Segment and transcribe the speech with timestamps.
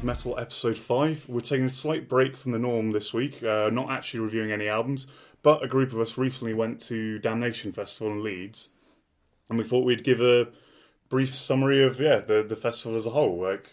[0.00, 1.26] Breakfast Metal episode 5.
[1.28, 4.66] We're taking a slight break from the norm this week, uh, not actually reviewing any
[4.66, 5.06] albums,
[5.42, 8.70] but a group of us recently went to Damnation Festival in Leeds,
[9.50, 10.48] and we thought we'd give a
[11.10, 13.42] brief summary of yeah the, the festival as a whole.
[13.42, 13.72] Like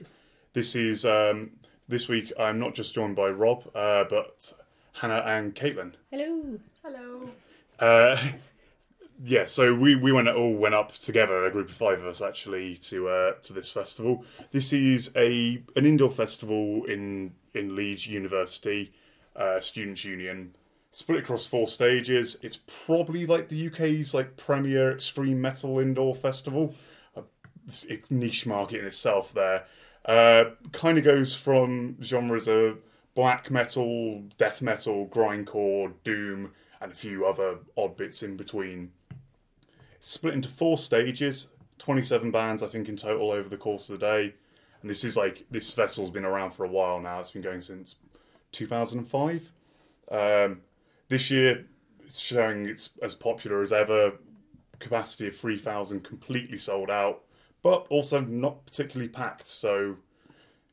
[0.51, 1.51] this is um,
[1.87, 4.53] this week I'm not just joined by Rob, uh, but
[4.95, 5.93] Hannah and Caitlin.
[6.11, 6.59] Hello.
[6.83, 7.29] Hello.
[7.79, 8.17] Uh,
[9.23, 12.21] yeah, so we, we went all went up together, a group of five of us
[12.21, 14.23] actually, to uh, to this festival.
[14.51, 18.93] This is a an indoor festival in in Leeds University
[19.35, 20.55] uh, Students' Union,
[20.91, 22.37] split across four stages.
[22.43, 26.75] It's probably like the UK's like premier extreme metal indoor festival.
[27.15, 27.23] Uh,
[27.67, 29.33] It's it's niche market in itself.
[29.33, 29.65] There,
[30.05, 32.79] uh, kind of goes from genres of
[33.15, 38.91] black metal, death metal, grindcore, doom, and a few other odd bits in between
[40.07, 44.05] split into four stages, 27 bands, I think, in total over the course of the
[44.05, 44.33] day.
[44.81, 47.19] And this is like, this festival's been around for a while now.
[47.19, 47.95] It's been going since
[48.53, 49.51] 2005.
[50.09, 50.61] Um,
[51.09, 51.65] this year,
[52.05, 54.13] it's showing it's as popular as ever.
[54.79, 57.23] Capacity of 3,000, completely sold out,
[57.61, 59.47] but also not particularly packed.
[59.47, 59.97] So,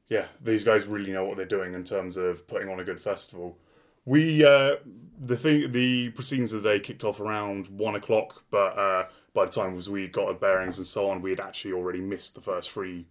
[0.08, 3.00] yeah, these guys really know what they're doing in terms of putting on a good
[3.00, 3.58] festival.
[4.04, 4.76] We uh,
[5.18, 9.44] the thing the proceedings of the day kicked off around one o'clock, but uh, by
[9.44, 12.40] the time we got our bearings and so on, we had actually already missed the
[12.40, 13.06] first three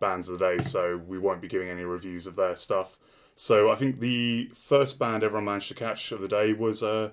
[0.00, 2.98] bands of the day, so we won't be giving any reviews of their stuff.
[3.34, 7.10] So I think the first band everyone managed to catch of the day was uh,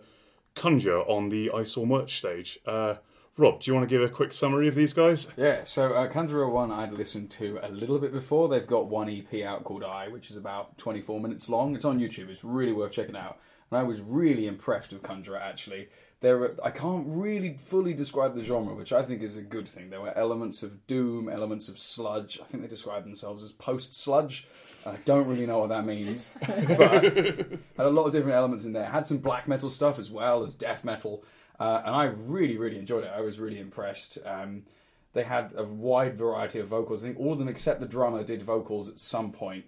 [0.55, 2.57] Conjure on the Eyesore merch stage.
[2.65, 2.95] Uh,
[3.35, 5.27] Rob, do you want to give a quick summary of these guys?
[5.35, 8.47] Yeah, so uh, Conjurer 1 I'd listened to a little bit before.
[8.47, 11.75] They've got one EP out called I, which is about 24 minutes long.
[11.75, 12.29] It's on YouTube.
[12.29, 13.39] It's really worth checking out.
[13.71, 15.89] And I was really impressed with Conjurer, actually.
[16.23, 19.67] There were, I can't really fully describe the genre, which I think is a good
[19.67, 19.89] thing.
[19.89, 22.39] There were elements of doom, elements of sludge.
[22.41, 24.47] I think they describe themselves as post-sludge.
[24.85, 26.31] I don't really know what that means.
[26.39, 28.85] but had a lot of different elements in there.
[28.85, 31.25] Had some black metal stuff as well as death metal.
[31.59, 33.11] Uh, and I really, really enjoyed it.
[33.13, 34.17] I was really impressed.
[34.25, 34.63] Um,
[35.11, 37.03] they had a wide variety of vocals.
[37.03, 39.65] I think all of them except the drummer did vocals at some point.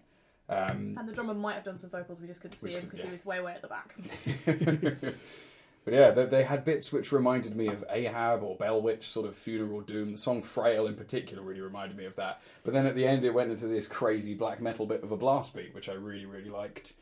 [0.48, 3.02] Um, And the drummer might have done some vocals, we just couldn't see him because
[3.02, 3.08] yeah.
[3.08, 3.94] he was way, way at the back.
[5.85, 9.28] but yeah, they, they had bits which reminded me of Ahab or Bell Witch, sort
[9.28, 10.13] of funeral doom.
[10.13, 12.41] The song Frail in particular really reminded me of that.
[12.63, 15.18] But then at the end, it went into this crazy black metal bit of a
[15.18, 16.94] blast beat, which I really, really liked.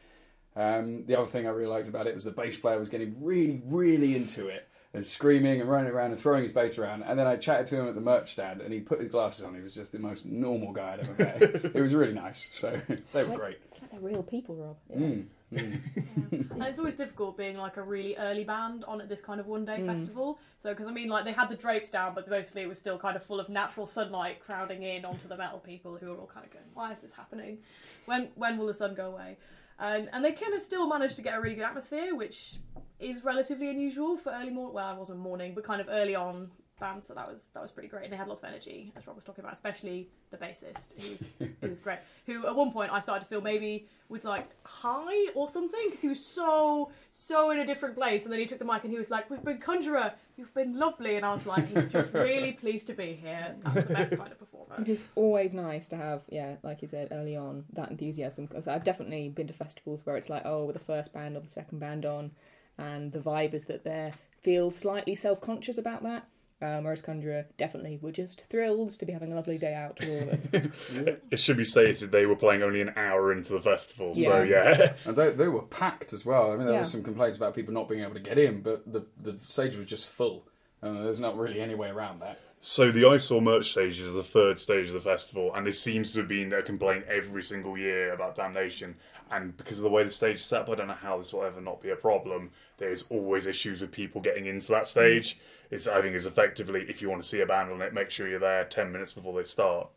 [0.55, 3.15] Um, the other thing I really liked about it was the bass player was getting
[3.23, 7.03] really, really into it and screaming and running around and throwing his bass around.
[7.03, 9.43] And then I chatted to him at the merch stand and he put his glasses
[9.43, 9.55] on.
[9.55, 11.41] He was just the most normal guy I'd ever met.
[11.75, 12.47] it was really nice.
[12.51, 12.79] So
[13.13, 13.59] they were great.
[13.71, 14.77] It's like they're real people, Rob.
[14.89, 14.97] Yeah.
[14.97, 16.51] Mm, mm.
[16.51, 19.47] and it's always difficult being like a really early band on at this kind of
[19.47, 19.77] one Mm.
[19.77, 20.39] day festival.
[20.59, 22.97] So, because I mean, like they had the drapes down, but mostly it was still
[22.97, 26.27] kind of full of natural sunlight crowding in onto the metal people who were all
[26.33, 27.59] kind of going, "Why is this happening?
[28.05, 29.37] When when will the sun go away?"
[29.79, 32.55] And and they kind of still managed to get a really good atmosphere, which
[32.99, 34.73] is relatively unusual for early morning.
[34.75, 37.07] Well, it wasn't morning, but kind of early on bands.
[37.07, 39.15] So that was that was pretty great, and they had lots of energy, as Rob
[39.15, 41.25] was talking about, especially the bassist, who was
[41.61, 41.99] who was great.
[42.25, 46.01] Who at one point I started to feel maybe was like high or something because
[46.01, 48.91] he was so so in a different place, and then he took the mic and
[48.91, 52.13] he was like, "We've been Conjurer, you've been lovely," and I was like, "He's just
[52.13, 53.55] really pleased to be here.
[53.63, 56.87] That's the best kind of performer." It is always nice to have, yeah, like you
[56.87, 58.45] said early on, that enthusiasm.
[58.45, 61.41] Because I've definitely been to festivals where it's like, oh, with the first band or
[61.41, 62.31] the second band on,
[62.77, 66.27] and the vibe is that they feel slightly self conscious about that.
[66.63, 70.09] Um, whereas Conjurer definitely were just thrilled to be having a lovely day out with
[70.09, 71.17] all of us.
[71.31, 74.77] It should be stated they were playing only an hour into the festival, so Yeah.
[74.77, 74.93] yeah.
[75.05, 76.51] And they, they were packed as well.
[76.51, 76.79] I mean, there Yeah.
[76.79, 79.75] were some complaints about people not being able to get in, but the, the stage
[79.75, 80.47] was just full.
[80.81, 82.39] Uh, there's not really any way around that.
[82.61, 86.13] So the eyesore merch stage is the third stage of the festival, and this seems
[86.13, 88.95] to have been a complaint every single year about Damnation.
[89.29, 91.33] And because of the way the stage is set up, I don't know how this
[91.33, 92.51] will ever not be a problem.
[92.77, 95.39] There's always issues with people getting into that stage.
[95.73, 98.09] It's I think is effectively if you want to see a band on it, make
[98.09, 99.89] sure you're there ten minutes before they start.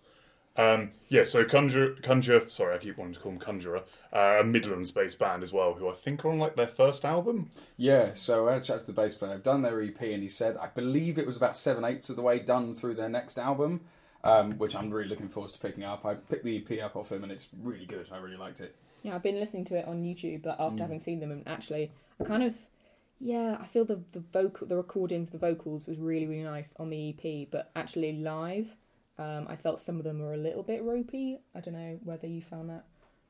[0.57, 4.45] Um, yeah, so Conjure, Conjure, sorry, I keep wanting to call them Conjurer, uh, a
[4.45, 7.51] Midlands-based band as well, who I think are on like their first album.
[7.77, 9.35] Yeah, so I had a chat to the bass player.
[9.35, 12.17] I've done their EP, and he said, I believe it was about seven eighths of
[12.17, 13.83] the way done through their next album,
[14.25, 16.07] um, which I'm really looking forward to picking up.
[16.07, 18.09] I picked the EP up off him, and it's really good.
[18.11, 18.75] I really liked it.
[19.03, 21.93] Yeah, I've been listening to it on YouTube, but after having seen them, and actually,
[22.19, 22.55] I kind of,
[23.19, 26.91] yeah, I feel the the vocal, the recordings, the vocals was really really nice on
[26.91, 28.75] the EP, but actually live,
[29.19, 31.39] um, I felt some of them were a little bit ropey.
[31.55, 32.85] I don't know whether you found that.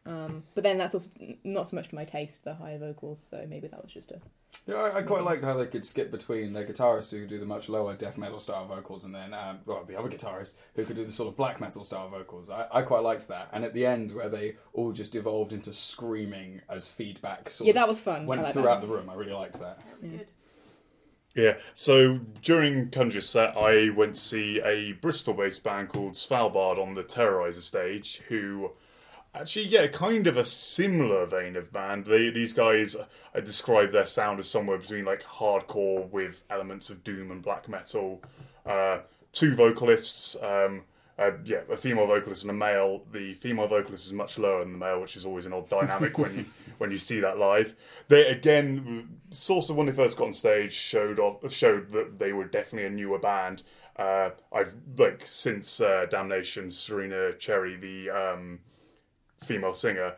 [0.06, 1.08] Um, but then that's also
[1.43, 3.20] not so much to my taste, the higher vocals.
[3.29, 4.20] So maybe that was just a
[4.67, 7.41] Yeah, I, I quite liked how they could skip between their guitarist who could do
[7.41, 10.85] the much lower death metal style vocals and then, um, well, the other guitarist who
[10.85, 12.50] could do the sort of black metal style vocals.
[12.50, 13.49] I, I quite liked that.
[13.53, 17.73] And at the end, where they all just devolved into screaming as feedback sort yeah,
[17.75, 18.26] that was fun.
[18.26, 18.87] Went like throughout that.
[18.87, 19.11] the room.
[19.11, 19.81] I really liked that.
[19.81, 20.32] That was good.
[21.35, 26.79] Yeah, so during Conjure's set, I went to see a Bristol based band called Svalbard
[26.79, 28.70] on the Terrorizer stage, who
[29.41, 32.06] actually, yeah, kind of a similar vein of band.
[32.06, 32.97] They, these guys,
[33.35, 37.69] I describe their sound as somewhere between like hardcore with elements of doom and black
[37.69, 38.23] metal.
[38.65, 39.00] Uh,
[39.33, 40.83] two vocalists, um,
[41.19, 43.03] uh, yeah, a female vocalist and a male.
[43.12, 46.19] The female vocalist is much lower than the male, which is always an odd dynamic
[46.19, 46.44] when you
[46.79, 47.75] when you see that live.
[48.09, 52.33] They again, sort of when they first got on stage, showed off, showed that they
[52.33, 53.62] were definitely a newer band.
[53.97, 58.61] Uh, I've like since uh, Damnation, Serena Cherry, the um,
[59.44, 60.15] female singer,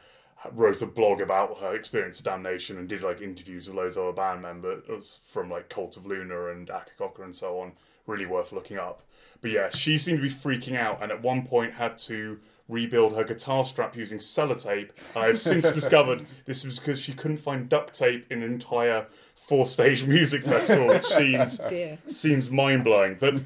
[0.53, 4.05] wrote a blog about her experience of Damnation and did like interviews with loads of
[4.05, 7.73] other band members from like Cult of Luna and Akercocke and so on.
[8.07, 9.03] Really worth looking up.
[9.41, 13.15] But yeah, she seemed to be freaking out and at one point had to rebuild
[13.15, 14.91] her guitar strap using sellotape.
[15.15, 19.07] And I've since discovered this was because she couldn't find duct tape in an entire
[19.35, 21.99] four stage music festival, which seems oh, Dear.
[22.09, 23.17] seems mind blowing.
[23.19, 23.43] But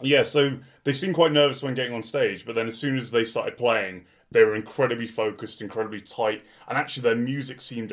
[0.00, 3.10] yeah, so they seemed quite nervous when getting on stage, but then as soon as
[3.10, 7.92] they started playing, they were incredibly focused, incredibly tight, and actually their music seemed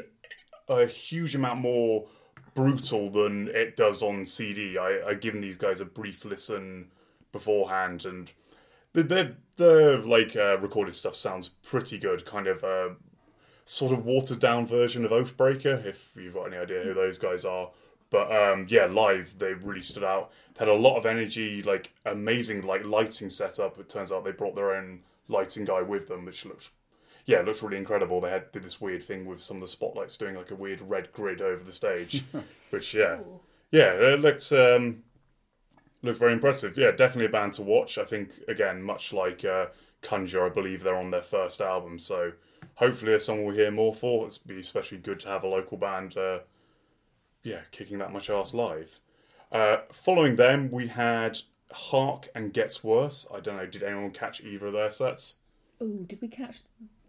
[0.69, 2.07] a huge amount more
[2.54, 4.78] brutal than it does on CD.
[4.78, 6.92] I, I given these guys a brief listen
[7.31, 8.31] beforehand, and
[8.94, 12.25] the the, the like uh, recorded stuff sounds pretty good.
[12.25, 12.95] Kind of a
[13.66, 17.45] sort of watered down version of Oathbreaker, if you've got any idea who those guys
[17.45, 17.69] are.
[18.10, 20.31] But um, yeah, live they really stood out.
[20.56, 23.80] They had a lot of energy, like amazing like lighting setup.
[23.80, 26.69] It turns out they brought their own lighting guy with them, which looks
[27.27, 28.21] yeah, it looks really incredible.
[28.21, 30.79] They had did this weird thing with some of the spotlights doing like a weird
[30.81, 32.24] red grid over the stage,
[32.69, 33.41] which yeah, Ooh.
[33.69, 35.03] yeah, it looks um,
[36.01, 36.77] looked very impressive.
[36.77, 37.97] Yeah, definitely a band to watch.
[37.97, 39.68] I think again, much like uh,
[40.01, 42.31] Conjure, I believe they're on their first album, so
[42.75, 44.25] hopefully there's someone we'll hear more for.
[44.25, 46.39] It's be especially good to have a local band, uh,
[47.44, 49.01] yeah, kicking that much ass live.
[49.51, 51.38] Uh, following them, we had
[51.71, 53.27] Hark and Gets Worse.
[53.33, 55.35] I don't know, did anyone catch either of their sets?
[55.81, 56.61] Ooh, did we catch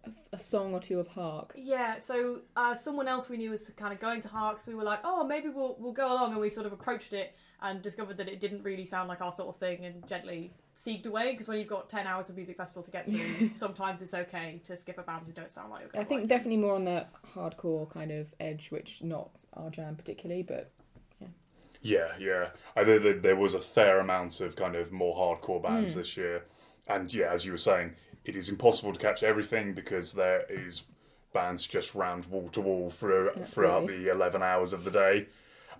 [0.04, 1.54] a, a song or two of Hark?
[1.56, 4.76] Yeah, so uh, someone else we knew was kind of going to Hark, so We
[4.76, 7.82] were like, oh, maybe we'll we'll go along, and we sort of approached it and
[7.82, 11.32] discovered that it didn't really sound like our sort of thing, and gently seeked away.
[11.32, 14.60] Because when you've got ten hours of music festival to get through, sometimes it's okay
[14.66, 15.90] to skip a band who don't sound like you're.
[15.90, 19.70] I Gonna think like definitely more on the hardcore kind of edge, which not our
[19.70, 20.70] jam particularly, but
[21.80, 22.50] Yeah, yeah.
[22.76, 26.00] I think that there was a fair amount of kind of more hardcore bands Hmm.
[26.00, 26.44] this year,
[26.88, 27.94] and yeah, as you were saying,
[28.24, 30.82] it is impossible to catch everything because there is
[31.32, 34.04] bands just rammed wall to wall through, throughout Absolutely.
[34.04, 35.26] the eleven hours of the day.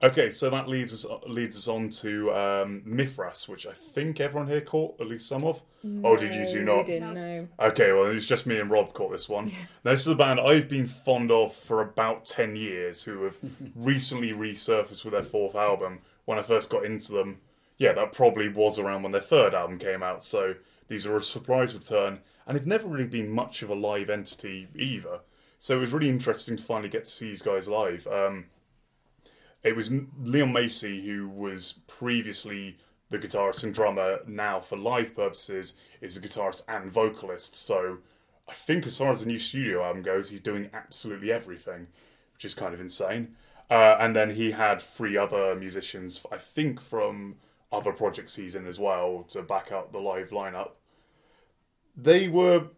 [0.02, 4.48] Okay, so that leaves us leads us on to um, Mithras, which I think everyone
[4.48, 5.62] here caught at least some of.
[5.82, 6.78] No, Oh, did you do not?
[6.78, 7.48] We didn't know.
[7.60, 9.46] Okay, well, it's just me and Rob caught this one.
[9.84, 13.36] Now, this is a band I've been fond of for about 10 years who have
[13.76, 16.00] recently resurfaced with their fourth album.
[16.24, 17.38] When I first got into them,
[17.78, 20.54] yeah, that probably was around when their third album came out, so
[20.88, 24.68] these are a surprise return, and they've never really been much of a live entity
[24.74, 25.20] either.
[25.58, 28.06] So it was really interesting to finally get to see these guys live.
[28.08, 28.46] Um,
[29.62, 32.78] it was Leon Macey who was previously
[33.10, 34.20] the guitarist and drummer.
[34.26, 37.56] Now, for live purposes, is a guitarist and vocalist.
[37.56, 37.98] So,
[38.48, 41.88] I think as far as the new studio album goes, he's doing absolutely everything,
[42.34, 43.36] which is kind of insane.
[43.70, 47.36] Uh, and then he had three other musicians, I think, from
[47.70, 50.70] other projects he's in as well, to back up the live lineup.
[51.96, 52.68] They were.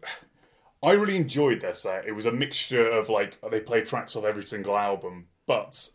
[0.83, 2.07] I really enjoyed their set.
[2.07, 5.89] It was a mixture of like they play tracks off every single album, but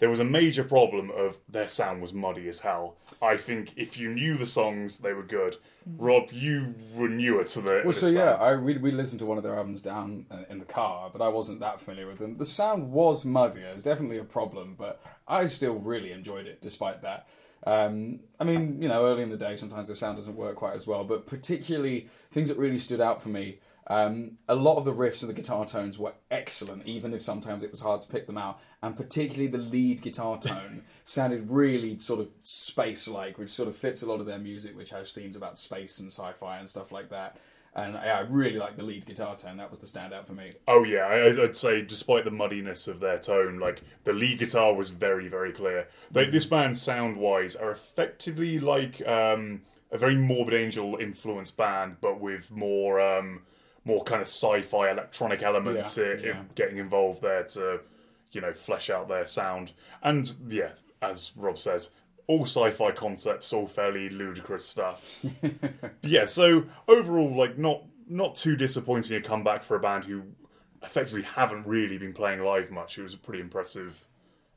[0.00, 2.96] there was a major problem of their sound was muddy as hell.
[3.22, 5.56] I think if you knew the songs, they were good.
[5.96, 7.82] Rob, you were newer to the.
[7.84, 8.32] Well, so yeah.
[8.32, 11.22] I we we listened to one of their albums down uh, in the car, but
[11.22, 12.36] I wasn't that familiar with them.
[12.36, 13.60] The sound was muddy.
[13.60, 17.28] It was definitely a problem, but I still really enjoyed it despite that.
[17.66, 20.74] Um, I mean, you know, early in the day, sometimes the sound doesn't work quite
[20.74, 23.58] as well, but particularly things that really stood out for me.
[23.90, 27.64] Um, a lot of the riffs and the guitar tones were excellent, even if sometimes
[27.64, 28.60] it was hard to pick them out.
[28.80, 33.74] And particularly the lead guitar tone sounded really sort of space like, which sort of
[33.74, 36.68] fits a lot of their music, which has themes about space and sci fi and
[36.68, 37.36] stuff like that.
[37.74, 39.56] And I, I really like the lead guitar tone.
[39.56, 40.52] That was the standout for me.
[40.68, 44.72] Oh yeah, I, I'd say despite the muddiness of their tone, like the lead guitar
[44.72, 45.88] was very, very clear.
[46.12, 51.96] They, this band, sound wise, are effectively like um, a very Morbid Angel influenced band,
[52.00, 53.42] but with more um,
[53.90, 56.42] more kind of sci-fi electronic elements Yeah, yeah.
[56.54, 57.80] getting involved there to,
[58.32, 59.72] you know, flesh out their sound.
[60.02, 60.70] And yeah,
[61.02, 61.90] as Rob says,
[62.26, 65.24] all sci-fi concepts, all fairly ludicrous stuff.
[66.02, 70.22] yeah, so overall, like not not too disappointing a comeback for a band who
[70.82, 72.98] effectively haven't really been playing live much.
[72.98, 74.06] It was a pretty impressive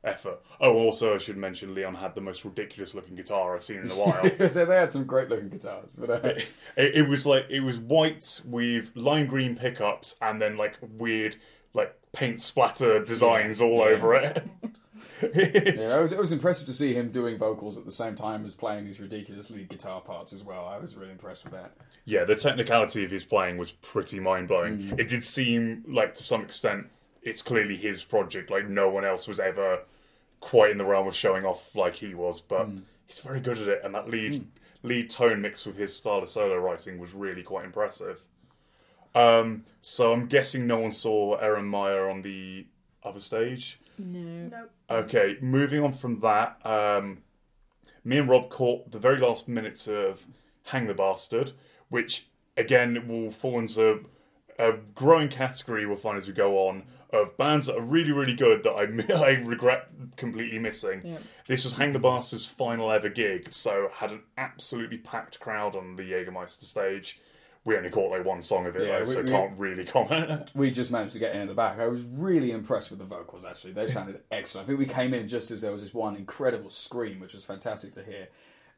[0.04, 0.40] effort.
[0.60, 3.90] Oh, also I should mention Leon had the most ridiculous looking guitar I've seen in
[3.90, 4.22] a while.
[4.38, 6.44] they, they had some great looking guitars, but uh, it,
[6.76, 11.36] it was like it was white with lime green pickups and then like weird
[11.72, 13.96] like paint splatter designs all Yeah.
[13.96, 14.44] over it.
[15.22, 18.44] yeah, it was, it was impressive to see him doing vocals at the same time
[18.44, 20.66] as playing these ridiculously guitar parts as well.
[20.66, 21.72] I was really impressed with that.
[22.04, 24.78] yeah, the technicality of his playing was pretty mind blowing.
[24.78, 24.98] Mm.
[25.00, 26.86] It did seem like to some extent
[27.22, 28.50] it's clearly his project.
[28.50, 29.80] Like no one else was ever
[30.44, 32.82] quite in the realm of showing off like he was, but Mm.
[33.06, 33.80] he's very good at it.
[33.82, 34.46] And that lead
[34.82, 38.26] lead tone mixed with his style of solo writing was really quite impressive.
[39.14, 42.66] Um, so I'm guessing no one saw Aaron Meyer on the
[43.02, 43.78] other stage.
[43.98, 44.48] No.
[44.48, 44.70] Nope.
[44.90, 47.22] Okay, moving on from that, um,
[48.04, 50.26] me and Rob caught the very last minutes of
[50.64, 51.52] Hang the Bastard,
[51.88, 54.04] which again will fall into
[54.58, 58.34] a growing category we'll find as we go on of bands that are really, really
[58.34, 58.82] good that I,
[59.24, 61.02] I regret completely missing.
[61.04, 61.18] Yeah.
[61.46, 65.96] This was Hang the Bastard's final ever gig, so had an absolutely packed crowd on
[65.96, 67.20] the Jägermeister stage.
[67.66, 69.84] We only caught like one song of it Yeah, though, we- so we- can't really
[69.86, 70.50] comment.
[70.54, 71.78] We just managed to get in at the back.
[71.78, 73.72] I was really impressed with the vocals, actually.
[73.72, 74.64] They sounded excellent.
[74.64, 77.44] I think we came in just as there was this one incredible scream, which was
[77.44, 78.28] fantastic to hear.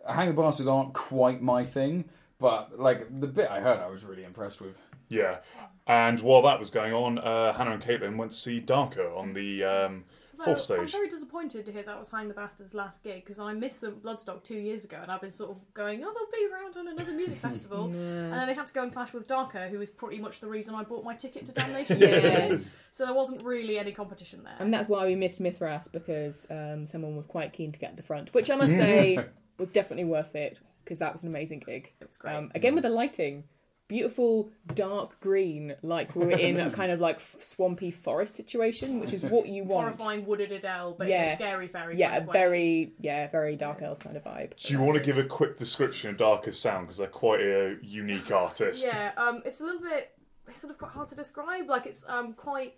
[0.09, 2.05] Hang the Bastard aren't quite my thing,
[2.39, 4.79] but like the bit I heard, I was really impressed with.
[5.09, 5.39] Yeah,
[5.87, 9.35] and while that was going on, uh, Hannah and Caitlin went to see Darkher on
[9.35, 10.05] the um,
[10.45, 10.79] fourth stage.
[10.79, 13.81] I'm very disappointed to hear that was Hang the Bastard's last gig because I missed
[13.81, 16.53] them at Bloodstock two years ago and I've been sort of going, oh, they'll be
[16.53, 17.87] around on another music festival.
[17.87, 20.49] And then they had to go and clash with Darkher, who was pretty much the
[20.49, 22.01] reason I bought my ticket to Damnation.
[22.07, 22.59] Yeah.
[22.93, 24.57] So there wasn't really any competition there.
[24.59, 28.03] And that's why we missed Mithras because um, someone was quite keen to get the
[28.03, 29.19] front, which I must say
[29.59, 31.93] was definitely worth it because that was an amazing gig.
[32.01, 32.35] It was great.
[32.35, 33.45] Um, again with the lighting,
[33.89, 39.23] beautiful dark green, like we're in a kind of like swampy forest situation, which is
[39.23, 39.97] what you want.
[39.97, 41.39] Horrifying wooded Adele, but Yes.
[41.41, 42.33] in a scary fairy Yeah, kind a of way.
[42.33, 44.57] very yeah, very dark elf kind of vibe.
[44.57, 47.77] Do you want to give a quick description of Darkher's sound because they're quite a
[47.83, 48.85] unique artist?
[48.87, 50.13] Yeah, um, it's a little bit.
[50.49, 51.69] It's sort of quite hard to describe.
[51.69, 52.75] Like it's um quite.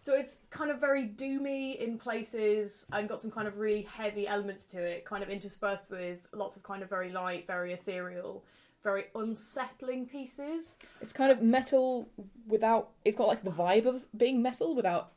[0.00, 4.28] So it's kind of very doomy in places and got some kind of really heavy
[4.28, 8.44] elements to it, kind of interspersed with lots of kind of very light, very ethereal,
[8.86, 10.76] very unsettling pieces.
[11.02, 12.08] It's kind of metal
[12.46, 12.90] without.
[13.04, 15.12] It's got like the vibe of being metal without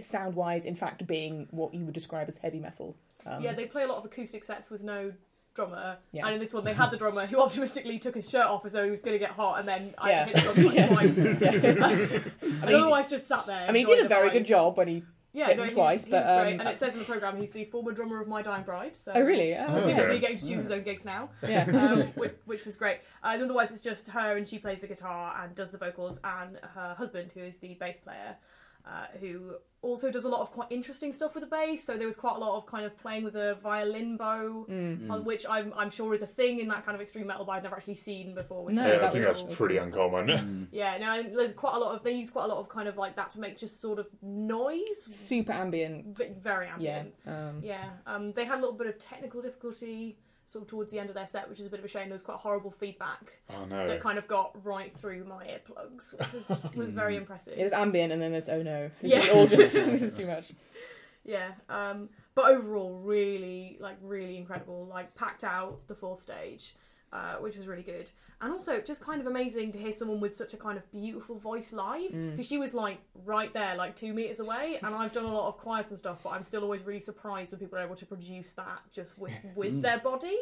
[0.00, 2.94] sound wise, in fact, being what you would describe as heavy metal.
[3.24, 5.12] Um, yeah, they play a lot of acoustic sets with no
[5.54, 5.96] drummer.
[6.12, 6.26] Yeah.
[6.26, 8.72] And in this one, they had the drummer who optimistically took his shirt off as
[8.72, 10.24] though he was going to get hot, and then I Yeah.
[10.26, 10.86] hit drums like Yeah.
[10.88, 11.18] twice.
[11.26, 13.66] I and mean, otherwise just sat there.
[13.66, 14.32] I mean, he did a very vibe.
[14.34, 15.02] good job when he.
[15.36, 17.64] Yeah, no, twice, he's but, great, um, and it says in the program he's the
[17.66, 18.96] former drummer of My Dying Bride.
[18.96, 19.54] So Oh really?
[19.54, 20.18] Oh, presumably okay.
[20.18, 21.64] getting to choose his own gigs now, Yeah.
[21.64, 23.00] um, which, which was great.
[23.22, 26.20] Uh, and otherwise, it's just her, and she plays the guitar and does the vocals,
[26.24, 28.36] and her husband, who is the bass player,
[28.86, 31.84] uh, who also does a lot of quite interesting stuff with the bass.
[31.84, 35.10] So there was quite a lot of kind of playing with a violin bow, Mm.
[35.10, 37.52] on which I'm, I'm sure is a thing in that kind of extreme metal, but
[37.52, 38.64] I've never actually seen before.
[38.64, 40.68] Which No, Yeah, I think was- that's pretty uncommon.
[40.72, 42.88] yeah, no, and there's quite a lot of they use quite a lot of kind
[42.88, 46.16] of like that to make just sort of noise, Super ambient.
[46.16, 46.72] v- very Yeah.
[46.98, 47.14] ambient.
[47.26, 50.98] Um, Yeah, um, they had a little bit of technical difficulty sort of towards the
[50.98, 52.04] end of their set, which is a bit of a shame.
[52.08, 53.86] There was quite horrible feedback Oh no.
[53.88, 57.58] that kind of got right through my earplugs, which was, was very impressive.
[57.58, 59.18] It was ambient, and then there's oh no, this Yeah.
[59.18, 60.52] is all just this is too much.
[61.24, 64.86] Yeah, um, but overall, really, like, really incredible.
[64.88, 66.76] Like, packed out the fourth stage,
[67.12, 68.10] uh, which was really good.
[68.40, 71.38] And also, just kind of amazing to hear someone with such a kind of beautiful
[71.38, 74.78] voice live because she was like right there, like two meters away.
[74.82, 77.52] And I've done a lot of choirs and stuff, but I'm still always really surprised
[77.52, 80.36] when people are able to produce that just with with their body.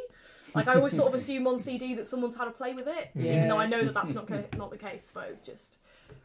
[0.55, 3.11] Like, I always sort of assume on CD that someone's had a play with it,
[3.17, 5.11] even though I know that that's not ca- not the case.
[5.15, 5.79] But it was just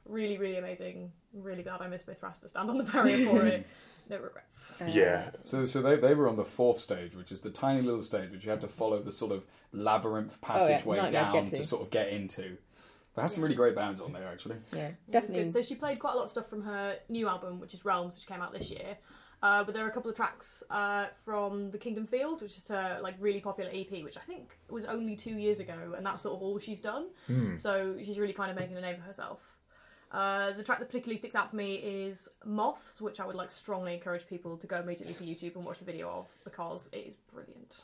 [0.06, 1.12] really, really amazing.
[1.34, 3.68] Really glad I missed Mithras to stand on the barrier for it.
[4.10, 4.74] No regrets.
[4.82, 5.32] Uh, Yeah.
[5.44, 8.32] So, so they, they were on the fourth stage, which is the tiny little stage
[8.32, 11.60] which you have to follow the sort of labyrinth passageway nightmare to down get to.
[11.60, 11.64] to.
[11.64, 12.58] sort of get into.
[13.16, 14.58] They had some really great bands on there, actually.
[14.72, 15.52] Yeah, Yeah, it was definitely.
[15.52, 18.16] So she played quite a lot of stuff from her new album, which is Realms,
[18.16, 18.98] which came out this year.
[19.42, 22.68] Uh, but there are a couple of tracks uh, from the Kingdom Field, which is
[22.68, 26.24] her like really popular EP, which I think was only two years ago, and that's
[26.24, 27.08] sort of all she's done.
[27.28, 27.58] Hmm.
[27.58, 29.49] So she's really kind of making a name for herself.
[30.12, 33.52] Uh, the track that particularly sticks out for me is Moths, which I would like
[33.52, 37.06] strongly encourage people to go immediately to YouTube and watch the video of because it
[37.10, 37.78] is brilliant.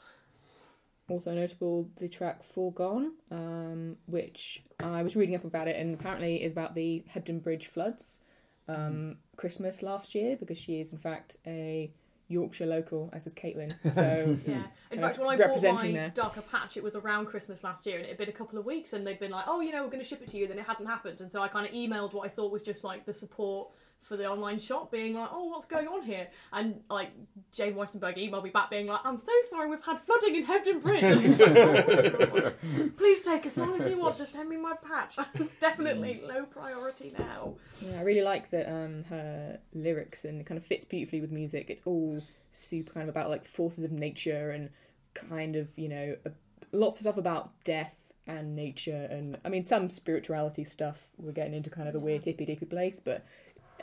[1.08, 6.44] also notable the track Foregone, um, which I was reading up about it, and apparently
[6.44, 8.22] is about the Hebden Bridge floods
[8.67, 11.91] um, Christmas last year, because she is in fact a
[12.27, 13.74] Yorkshire local, as is Caitlin.
[13.94, 14.63] So Yeah.
[14.91, 16.13] In fact, when I bought representing my there.
[16.15, 18.65] Darkher patch, it was around Christmas last year, and it had been a couple of
[18.65, 20.44] weeks, and they'd been like, "Oh, you know, we're going to ship it to you."
[20.46, 22.63] And then it hadn't happened, and so I kind of emailed what I thought was
[22.63, 23.70] just like the support
[24.05, 27.09] for the online shop, being like, "Oh, what's going on here?" And like
[27.55, 30.81] Jayn Wissenberg emailed me back, being like, "I'm so sorry, we've had flooding in Hebden
[30.81, 31.03] Bridge.
[31.03, 32.89] And I was like, "Oh.
[32.97, 35.17] Please take as long as you want to send me my patch.
[35.33, 40.45] It's definitely low priority now." Yeah, I really like that um, her lyrics and it
[40.45, 41.69] kind of fits beautifully with music.
[41.69, 42.21] It's all
[42.51, 44.69] super kind of about like forces of nature and
[45.13, 46.31] kind of you know a,
[46.71, 47.95] lots of stuff about death
[48.27, 51.07] and nature and I mean some spirituality stuff.
[51.17, 53.25] We're getting into kind of a weird hippy dippy place, but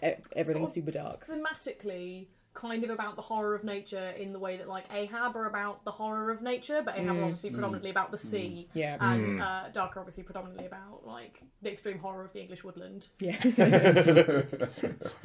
[0.03, 1.27] everything's Sort super dark.
[1.27, 5.47] thematically kind of about the horror of nature in the way that like Ahab are
[5.47, 8.69] about the horror of nature, but Ahab are obviously predominantly about the sea.
[8.75, 12.63] Yeah, And uh, Dark are obviously predominantly about like the extreme horror of the English
[12.63, 13.09] woodland.
[13.21, 13.39] yeah.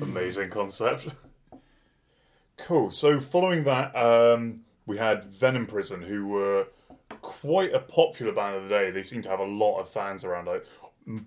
[0.01, 1.09] Amazing concept.
[2.57, 2.91] Cool.
[2.91, 6.67] So following that, um, we had Venom Prison, who were
[7.21, 8.89] quite a popular band of the day.
[8.91, 10.45] They seem to have a lot of fans around.
[10.45, 10.65] Like,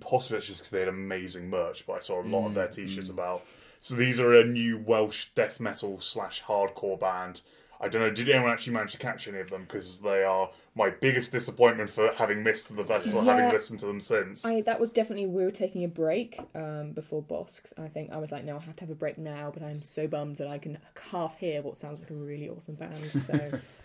[0.00, 2.68] possibly it's just because they had amazing merch, but I saw a lot of their
[2.68, 3.44] t-shirts about.
[3.78, 7.40] So these are a new Welsh death metal slash hardcore band.
[7.82, 8.10] I don't know.
[8.10, 9.62] Did anyone actually manage to catch any of them?
[9.62, 13.37] Because they are my biggest disappointment for having missed the festival, Yeah.
[13.37, 14.44] having listened to them since.
[14.44, 17.72] I that was definitely we were taking a break um, before Bossks.
[17.78, 19.50] I think I was like, no, I have to have a break now.
[19.50, 20.76] But I'm so bummed that I can
[21.10, 22.94] half hear what sounds like a really awesome band.
[23.26, 23.58] So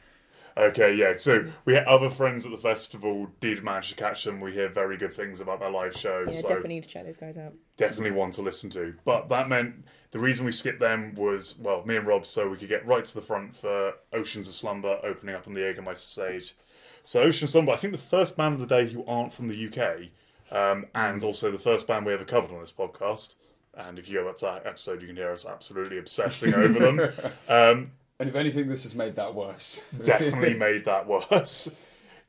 [0.57, 1.15] Okay, yeah.
[1.17, 4.39] So we had other friends at the festival did manage to catch them.
[4.39, 7.05] We hear very good things about their live shows, yeah, so definitely need to check
[7.05, 7.53] those guys out.
[7.75, 8.93] definitely one to listen to.
[9.03, 12.57] But that meant the reason we skipped them was well, me and Rob, so we
[12.57, 15.97] could get right to the front for Oceans of Slumber opening up on the Jägermeister
[15.97, 16.55] stage.
[17.03, 19.49] So Oceans of Slumber, I think the first band of the day who aren't from
[19.49, 20.09] the UK,
[20.55, 23.35] um, and also the first band we ever covered on this podcast.
[23.77, 26.79] And if you go back to that episode, you can hear us absolutely obsessing over
[26.79, 27.11] them.
[27.49, 29.83] Um, And if anything, this has made that worse.
[30.03, 31.69] definitely made that worse.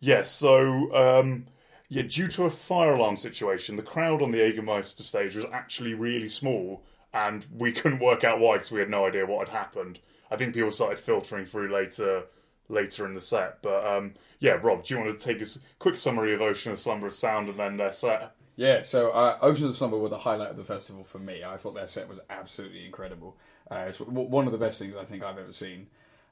[0.01, 1.47] Yes, so um,
[1.89, 5.95] yeah, due to a fire alarm situation, the crowd on the Jägermeister stage was actually
[5.95, 9.57] really small, and we couldn't work out why because we had no idea what had
[9.57, 10.01] happened.
[10.31, 12.25] I think people started filtering through later
[12.69, 15.47] later in the set, but um, yeah, Rob, do you want to take a
[15.79, 18.35] quick summary of Ocean of Slumber's sound and then their set?
[18.57, 21.45] Yeah, so uh, Oceans of Slumber were the highlight of the festival for me.
[21.45, 23.37] I thought their set was absolutely incredible.
[23.71, 25.89] Uh, it's one of the best things I think I've ever seen.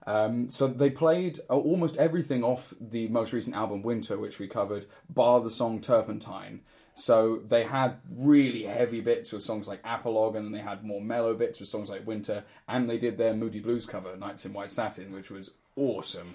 [0.07, 4.47] Um, so they played uh, almost everything off the most recent album Winter, which we
[4.47, 6.61] covered, bar the song Turpentine.
[6.93, 11.01] So they had really heavy bits with songs like Apologue, and then they had more
[11.01, 14.53] mellow bits with songs like Winter, and they did their Moody Blues cover, Nights in
[14.53, 16.35] White Satin, which was awesome.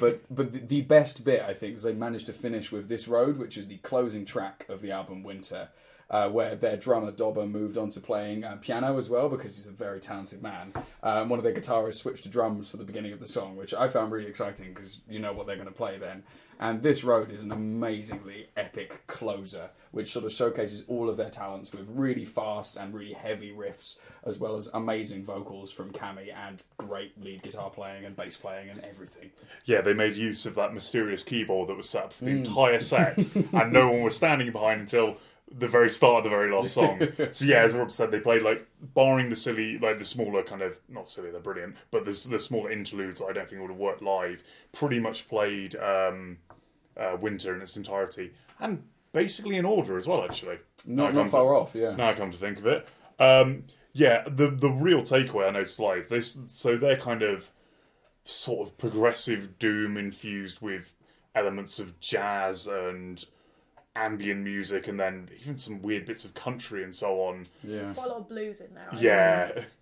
[0.00, 3.06] But but the, the best bit I think is they managed to finish with This
[3.06, 5.68] Road, which is the closing track of the album Winter,
[6.10, 9.66] uh, where their drummer Dobber moved on to playing uh, piano as well because he's
[9.66, 10.72] a very talented man.
[11.02, 13.72] Um, one of their guitarists switched to drums for the beginning of the song, which
[13.72, 16.24] I found really exciting because you know what they're going to play then.
[16.62, 21.30] And This Road is an amazingly epic closer, which sort of showcases all of their
[21.30, 26.34] talents with really fast and really heavy riffs, as well as amazing vocals from Cammie
[26.34, 29.30] and great lead guitar playing and bass playing and everything.
[29.64, 32.80] Yeah, they made use of that mysterious keyboard that was set up for the entire
[32.80, 35.16] set, and no one was standing behind until
[35.50, 37.00] the very start of the very last song.
[37.32, 40.62] so yeah, as Rob said, they played like barring the silly, like the smaller kind
[40.62, 43.78] of not silly, they're brilliant, but the the smaller interludes I don't think would have
[43.78, 44.44] worked live.
[44.72, 46.38] Pretty much played um,
[46.96, 50.24] uh, Winter in its entirety, and basically in order as well.
[50.24, 51.96] Actually, Not, not to- far off, yeah.
[51.96, 52.88] now I come to think of it.
[53.18, 56.08] Um, yeah, the the real takeaway I know noticed live.
[56.08, 57.50] This so they're kind of
[58.24, 60.94] sort of progressive doom infused with
[61.34, 63.24] elements of jazz and
[63.94, 67.46] ambient music, and then even some weird bits of country and so on.
[67.62, 67.92] Yeah.
[67.92, 68.88] Quite a lot of blues in there.
[68.90, 69.64] I Yeah.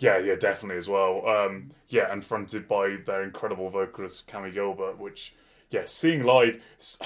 [0.00, 1.28] Yeah, yeah, definitely as well.
[1.28, 5.34] Um, yeah, and fronted by their incredible vocalist Cammie Gilbert, which,
[5.68, 6.62] yeah, seeing live,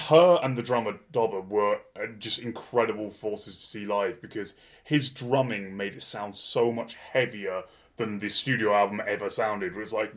[0.07, 5.09] her and the drummer Dobber were uh, just incredible forces to see live because his
[5.09, 7.63] drumming made it sound so much heavier
[7.97, 9.73] than the studio album ever sounded.
[9.73, 10.15] It was like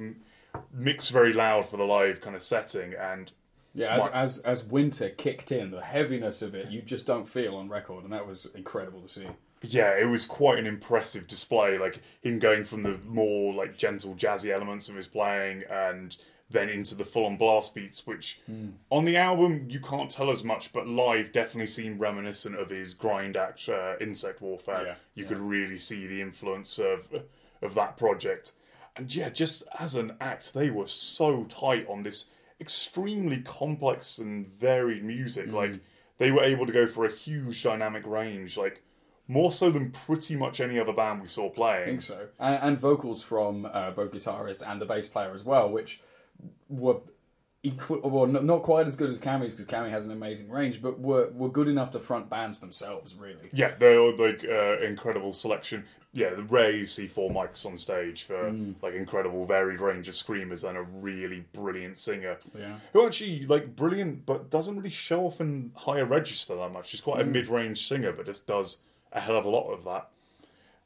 [0.73, 3.33] mixed very loud for the live kind of setting, and
[3.79, 7.57] Yeah, as, as as winter kicked in, the heaviness of it you just don't feel
[7.57, 9.27] on record, and that was incredible to see.
[9.63, 11.79] yeah, it was quite an impressive display.
[11.79, 16.17] Like him going from the more like gentle jazzy elements of his playing and
[16.51, 18.41] then into the full on blast beats, which
[18.91, 22.95] on the album you can't tell as much, but live definitely seemed reminiscent of his
[22.95, 24.87] grind act uh, Insect Warfare.
[24.87, 25.29] Yeah, you yeah.
[25.29, 27.07] could really see the influence of
[27.63, 28.53] of that project.
[28.97, 34.47] And yeah, just as an act, they were so tight on this extremely complex and
[34.47, 35.49] varied music.
[35.49, 35.53] Mm.
[35.53, 35.81] Like
[36.19, 38.83] they were able to go for a huge dynamic range, like
[39.27, 41.87] more so than pretty much any other band we saw I playing.
[41.87, 42.29] think so.
[42.39, 46.01] And, and vocals from uh, both guitarists and the bass player as well, which
[46.69, 47.01] were
[47.63, 50.99] equal, well, not quite as good as Cammie's because Cammie has an amazing range, but
[50.99, 53.51] were were good enough to front bands themselves, really.
[53.53, 55.85] Yeah, they're like uh, incredible selection.
[56.19, 58.75] Yeah, the rare you see four mics on stage for Mm.
[58.83, 62.37] like incredible varied range of screamers and a really brilliant singer.
[62.59, 62.79] Yeah.
[62.93, 66.89] Who actually like brilliant, but doesn't really show off in higher register that much.
[66.89, 68.79] She's quite a mid-range singer, but just does
[69.13, 70.09] a hell of a lot of that.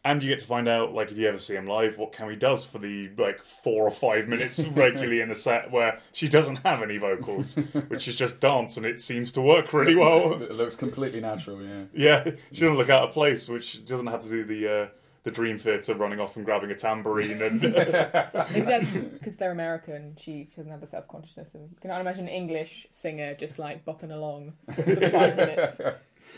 [0.05, 2.37] And you get to find out, like, if you ever see him live, what Cammie
[2.37, 6.57] does for the like four or five minutes regularly in a set where she doesn't
[6.67, 7.55] have any vocals,
[7.89, 10.43] which is just dance, and it seems to work really well.
[10.43, 11.85] It looks completely natural, yeah.
[11.95, 14.87] Yeah, she doesn't look out of place, which doesn't have to do the uh,
[15.25, 20.17] the dream theatre running off and grabbing a tambourine and because they're American.
[20.19, 21.55] She doesn't have the self consciousness.
[21.55, 25.81] And you can imagine an English singer just like bopping along for five minutes.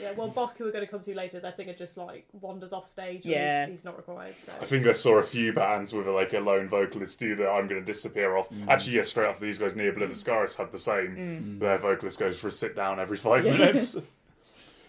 [0.00, 2.72] Yeah, well, Bossk, who we're going to come to later, their singer just like wanders
[2.72, 3.24] off stage.
[3.24, 3.66] when Yeah.
[3.66, 4.34] he's, he's not required.
[4.44, 7.48] So I think I saw a few bands with like a lone vocalist do that
[7.48, 8.48] I'm going to disappear off.
[8.50, 8.68] Mm.
[8.68, 11.16] Actually, yeah, straight after these guys, Ne Obliviscaris had the same.
[11.16, 11.58] Mm.
[11.60, 13.52] Their vocalist goes for a sit down every five Yeah.
[13.52, 13.96] minutes.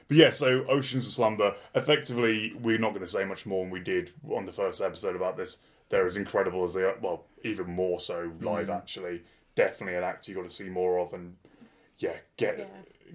[0.07, 3.71] But yeah, so Oceans of Slumber, effectively, we're not going to say much more than
[3.71, 5.59] we did on the first episode about this.
[5.89, 8.75] They're as incredible as they are, well, even more so live, mm.
[8.75, 9.23] actually.
[9.55, 11.35] Definitely an act you got to see more of, and
[11.97, 12.65] yeah, get yeah,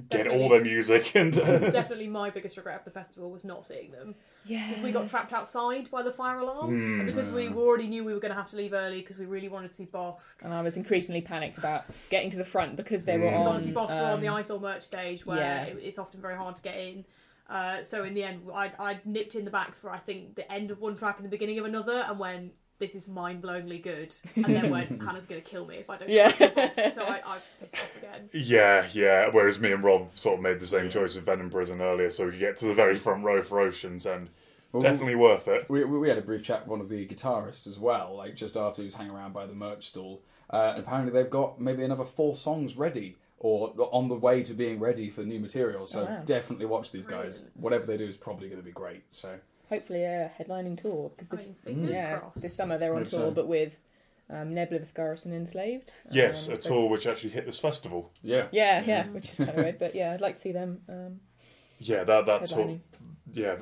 [0.08, 1.14] get all their music.
[1.16, 4.68] and uh, definitely my biggest regret of the festival was not seeing them Yeah.
[4.68, 7.00] because we got trapped outside by the fire alarm Hmm.
[7.00, 9.26] and because we already knew we were going to have to leave early because we
[9.26, 10.36] really wanted to see Bossk.
[10.42, 13.30] And I was increasingly panicked about getting to the front because they were Mm.
[13.30, 13.54] Because on.
[13.56, 15.62] obviously Bossk were on the um, Eyesore merch stage where yeah.
[15.64, 17.04] it, it's often very hard to get in.
[17.48, 20.50] Uh, so in the end, I I nipped in the back for I think the
[20.52, 23.80] end of one track and the beginning of another, and when this is mind blowingly
[23.80, 26.08] good, and then when Hannah's going to kill me if I don't.
[26.08, 26.32] Yeah.
[26.32, 28.28] get so I, I pissed off again.
[28.32, 29.28] Yeah, yeah.
[29.30, 32.24] Whereas me and Rob sort of made the same choice with Venom Prison earlier, so
[32.24, 34.30] we could get to the very front row for Oceans, and
[34.72, 35.68] Well, definitely worth it.
[35.70, 38.34] We, we we had a brief chat with one of the guitarists as well, like
[38.34, 40.22] just after he was hanging around by the merch stall.
[40.52, 44.52] Uh, and apparently they've got maybe another four songs ready or on the way to
[44.52, 45.86] being ready for new material.
[45.86, 46.22] So Oh, wow.
[46.24, 47.42] definitely watch these guys.
[47.42, 47.56] Brilliant.
[47.60, 49.02] Whatever they do is probably going to be great.
[49.12, 49.36] So
[49.70, 52.42] hopefully a headlining tour because I this mean, yeah crossed.
[52.42, 53.30] this summer they're on Hope tour so.
[53.30, 53.72] but with
[54.28, 55.92] um, Ne Obliviscaris and Enslaved.
[56.10, 58.12] Yes, Um, a so- tour which actually hit this festival.
[58.22, 60.82] yeah, Yeah, yeah, which is kind of weird, but yeah, I'd like to see them
[60.88, 61.20] um,
[61.78, 62.58] Yeah, that that tour.
[62.66, 62.80] headlining.
[63.32, 63.54] Yeah,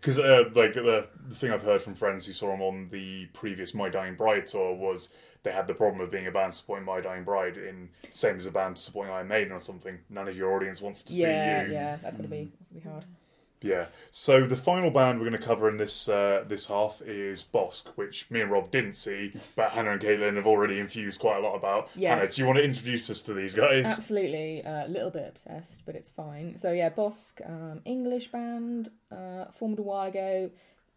[0.00, 3.26] because uh, like the, the thing I've heard from friends who saw them on the
[3.32, 6.84] previous My Dying Bride tour was they had the problem of being a band supporting
[6.84, 9.98] My Dying Bride in same as a band supporting Iron Maiden or something.
[10.10, 11.74] None of your audience wants to Yeah, see you.
[11.74, 13.04] yeah, that's gonna be that's gonna be hard.
[13.64, 13.86] Yeah.
[14.10, 17.88] So the final band we're going to cover in this uh, this half is Bossk,
[17.96, 21.40] which me and Rob didn't see, but Hannah and Caitlin have already infused quite a
[21.40, 21.88] lot about.
[21.96, 22.10] Yes.
[22.14, 23.86] Hannah, do you want to introduce us to these guys?
[23.86, 26.58] Absolutely, a little bit obsessed, but it's fine.
[26.58, 30.50] So yeah, Bossk, um, English band, uh, formed a while ago,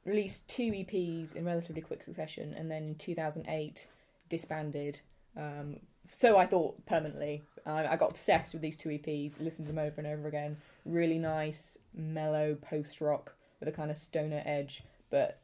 [0.03, 3.87] released two EPs in relatively quick succession, and then in 2008
[4.27, 4.99] disbanded.
[5.37, 5.77] Um,
[6.11, 7.43] so I thought permanently.
[7.65, 10.57] I I got obsessed with these two EPs, listened to them over and over again.
[10.87, 15.39] Really nice, mellow post rock with a kind of stoner edge, but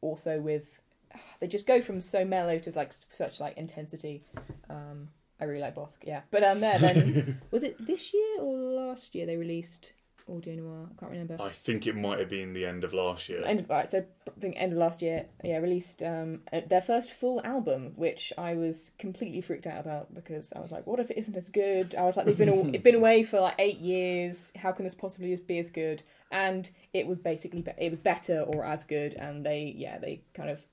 [0.00, 0.80] also with
[1.40, 4.24] they just go from so mellow to like such like intensity.
[4.70, 5.08] Um,
[5.40, 6.22] I really like Bossk, yeah.
[6.30, 9.92] But um, there then was it this year or last year they released
[10.28, 10.88] Audio Noir?
[10.90, 11.36] I can't remember.
[11.40, 13.44] I think it might have been the end of last year.
[13.44, 16.80] End of, right, so I think end of last year, yeah, released um, uh, their
[16.80, 20.98] first full album, which I was completely freaked out about because I was like, what
[20.98, 21.94] if it isn't as good?
[21.94, 24.52] I was like, they've been aw- been away for like eight years.
[24.56, 26.02] How can this possibly be as good?
[26.30, 30.22] And it was basically be- it was better or as good, and they yeah they
[30.32, 30.64] kind of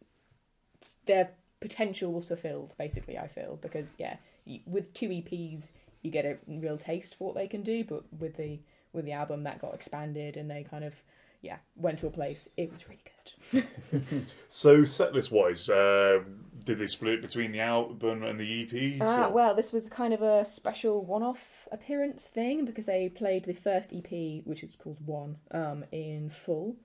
[1.06, 2.74] their potential was fulfilled.
[2.78, 4.16] Basically, I feel because yeah,
[4.66, 5.70] with two EPs
[6.02, 8.60] you get a real taste for what they can do, but with the
[8.94, 10.94] with the album that got expanded and they kind of
[11.42, 12.48] yeah went to a place.
[12.58, 13.66] It was really good.
[14.48, 16.20] So setlist wise, uh,
[16.64, 19.00] did they split between the album and the EPs?
[19.02, 23.46] Ah, or- well, this was kind of a special one-off appearance thing because they played
[23.46, 26.76] the first EP, which is called One, um, in full,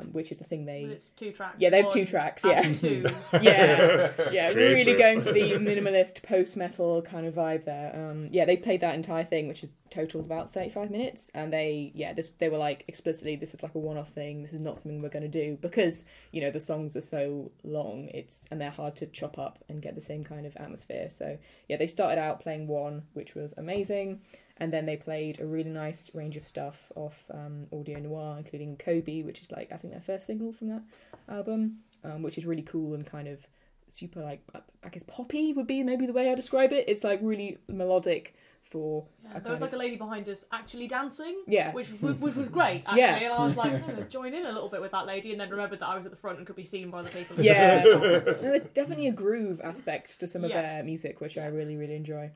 [0.00, 0.82] um, which is a thing Well, they.
[0.84, 1.56] it's two tracks.
[1.58, 2.88] Yeah, they have two one tracks, and yeah.
[2.88, 3.06] two.
[3.42, 4.98] Yeah, yeah, really Creative.
[4.98, 7.94] going for the minimalist post-metal kind of vibe there.
[7.94, 11.92] Um, yeah, they played that entire thing, which is totaled about thirty-five minutes, and they,
[11.94, 14.42] yeah, this they were like explicitly, this is like a one-off thing.
[14.42, 17.50] This is not something we're going to do because you know the songs are so
[17.64, 18.08] long.
[18.12, 21.08] It's and they're hard to chop up and get the same kind of atmosphere.
[21.10, 24.20] So yeah, they started out playing one, which was amazing,
[24.58, 28.76] and then they played a really nice range of stuff off um, Audio Noir, including
[28.76, 30.82] Kobe, which is like I think their first single from that
[31.28, 33.46] album, um, which is really cool and kind of
[33.88, 34.40] super like
[34.84, 36.84] I guess poppy would be maybe the way I describe it.
[36.88, 40.88] It's like really melodic for Yeah, there was kind like a lady behind us actually
[40.88, 41.36] dancing.
[41.46, 41.72] Yeah.
[41.72, 43.00] Which, which, which was great, actually.
[43.02, 43.16] Yeah.
[43.16, 45.30] And I was like, I'm going to join in a little bit with that lady,
[45.30, 47.10] and then remembered that I was at the front and could be seen by the
[47.10, 47.40] people.
[47.40, 47.82] Yeah.
[47.84, 50.62] No, there's definitely a groove aspect to some of Yeah.
[50.62, 52.32] their music, which I really really enjoy.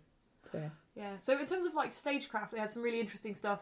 [0.52, 1.18] So Yeah.
[1.18, 3.60] So in terms of like stagecraft, they had some really interesting stuff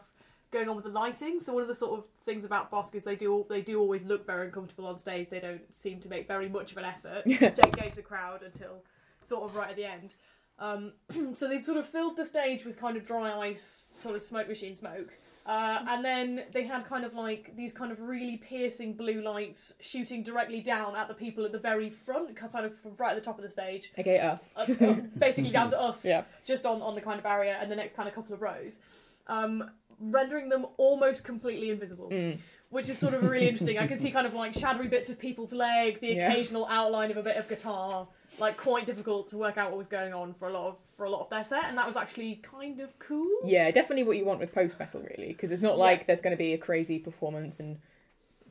[0.51, 1.39] going on with the lighting.
[1.39, 4.05] So one of the sort of things about Bossk is they do they do always
[4.05, 5.29] look very uncomfortable on stage.
[5.29, 8.83] They don't seem to make very much of an effort to engage the crowd until
[9.21, 10.15] sort of right at the end.
[10.57, 10.93] Um,
[11.33, 14.47] so they sort of filled the stage with kind of dry ice, sort of smoke
[14.47, 15.17] machine smoke.
[15.49, 19.73] Uh, and then they had kind of like these kind of really piercing blue lights
[19.81, 23.15] shooting directly down at the people at the very front, kind of from right at
[23.15, 24.53] the top of the stage okay, us.
[24.55, 26.21] uh, uh, basically down to us, Yeah.
[26.45, 28.77] just on, on the kind of barrier and the next kind of couple of rows,
[29.25, 32.09] um, rendering them almost completely invisible.
[32.11, 32.37] Mm.
[32.69, 33.79] Which is sort of really interesting.
[33.79, 36.31] I can see kind of like shadowy bits of people's leg, the Yeah.
[36.31, 38.07] occasional outline of a bit of guitar.
[38.37, 41.05] Like quite difficult to work out what was going on for a lot of for
[41.05, 43.27] a lot of their set, and that was actually kind of cool.
[43.43, 45.83] Yeah, definitely what you want with post metal, really, because it's not Yeah.
[45.83, 47.79] like there's going to be a crazy performance and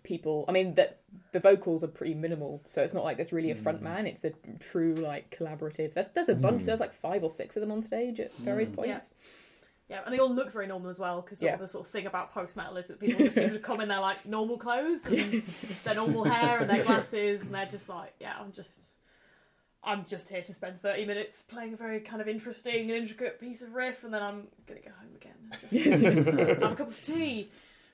[0.03, 0.45] people.
[0.49, 1.01] I mean, that
[1.33, 3.85] the vocals are pretty minimal, so it's not like there's really a front mm.
[3.85, 4.07] man.
[4.07, 5.95] It's a true like collaborative.
[5.95, 6.63] There's there's a bunch.
[6.63, 6.65] Mm.
[6.65, 8.77] There's like five or six of them on stage at various mm.
[8.77, 9.15] points.
[9.15, 9.29] Yeah,
[9.91, 11.55] and they all look very normal as well, because sort Yeah.
[11.55, 13.81] of the sort of thing about post metal is that people just seem to come
[13.81, 15.43] in their like normal clothes, and
[15.85, 18.81] their normal hair and their glasses, and they're just like, yeah, I'm just,
[19.83, 23.41] I'm just here to spend thirty minutes playing a very kind of interesting and intricate
[23.41, 27.03] piece of riff, and then I'm gonna go home again, and have a cup of
[27.03, 27.49] tea,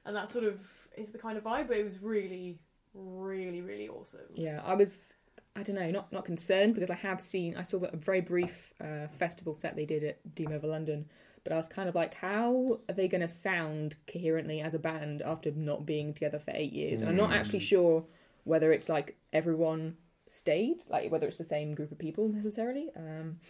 [0.04, 0.60] and that sort of
[0.96, 1.68] is the kind of vibe.
[1.68, 2.58] But it was really,
[2.94, 4.20] really, really awesome.
[4.34, 5.14] Yeah, I was.
[5.56, 7.56] I don't know, not not concerned because I have seen.
[7.56, 11.08] I saw a very brief uh, festival set they did at Doom Over London,
[11.44, 14.78] but I was kind of like, how are they going to sound coherently as a
[14.78, 17.00] band after not being together for eight years?
[17.00, 18.04] And I'm not actually sure
[18.44, 19.96] whether it's like everyone
[20.30, 22.90] stayed, like whether it's the same group of people necessarily.
[22.96, 23.40] Um,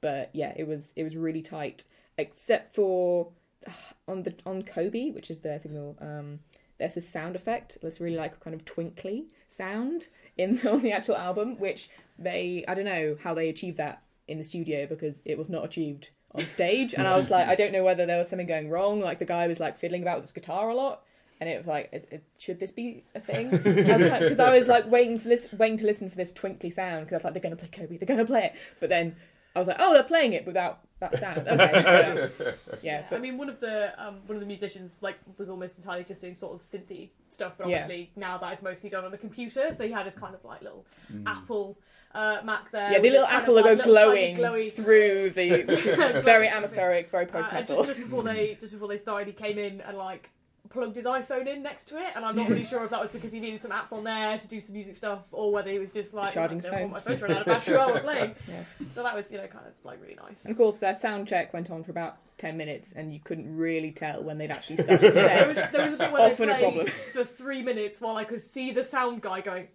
[0.00, 1.84] but yeah, it was it was really tight,
[2.16, 3.28] except for
[4.08, 5.96] on the on Kobe, which is their signal.
[6.00, 6.40] Um,
[6.78, 10.92] there's this sound effect that's really like a kind of twinkly sound in on the
[10.92, 15.20] actual album, which they I don't know how they achieved that in the studio because
[15.24, 16.94] it was not achieved on stage.
[16.94, 19.00] And I was like, I don't know whether there was something going wrong.
[19.00, 21.02] Like the guy was like fiddling about with his guitar a lot.
[21.40, 23.50] And it was like, it, it, should this be a thing?
[23.62, 27.04] Because I, was like waiting for this, waiting to listen for this twinkly sound.
[27.06, 28.54] Because I was like, they're going to play Kobe, they're going to play it.
[28.78, 29.16] But then
[29.54, 31.46] I was like, oh, they're playing it without that sound.
[31.48, 35.16] Okay, yeah, yeah, but I mean, one of the um, one of the musicians like
[35.36, 37.82] was almost entirely just doing sort of synthy stuff, but Yeah.
[37.82, 39.72] obviously now that is mostly done on a computer.
[39.72, 40.86] So he had his kind of like little
[41.26, 41.76] Apple
[42.14, 42.92] uh, Mac there.
[42.92, 47.76] yeah, the little apple like, glowing glowy- through the very atmospheric, very Uh, post metal.
[47.78, 50.30] just, just before they just before they started, he came in and like
[50.70, 53.12] plugged his iPhone in next to it, and I'm not really sure if that was
[53.12, 55.78] because he needed some apps on there to do some music stuff, or whether he
[55.78, 57.18] was just like Charging I don't want my phone.
[57.18, 58.34] phone to run out of battery while we're playing.
[58.48, 58.64] Yeah.
[58.94, 60.44] So that was you know kind of like really nice.
[60.46, 63.54] And of course, their sound check went on for about 10 minutes, and you couldn't
[63.54, 66.48] really tell when they'd actually started the there was, there was a bit where Often
[66.48, 66.86] a they played problem.
[67.12, 69.68] for three minutes while I could see the sound guy going,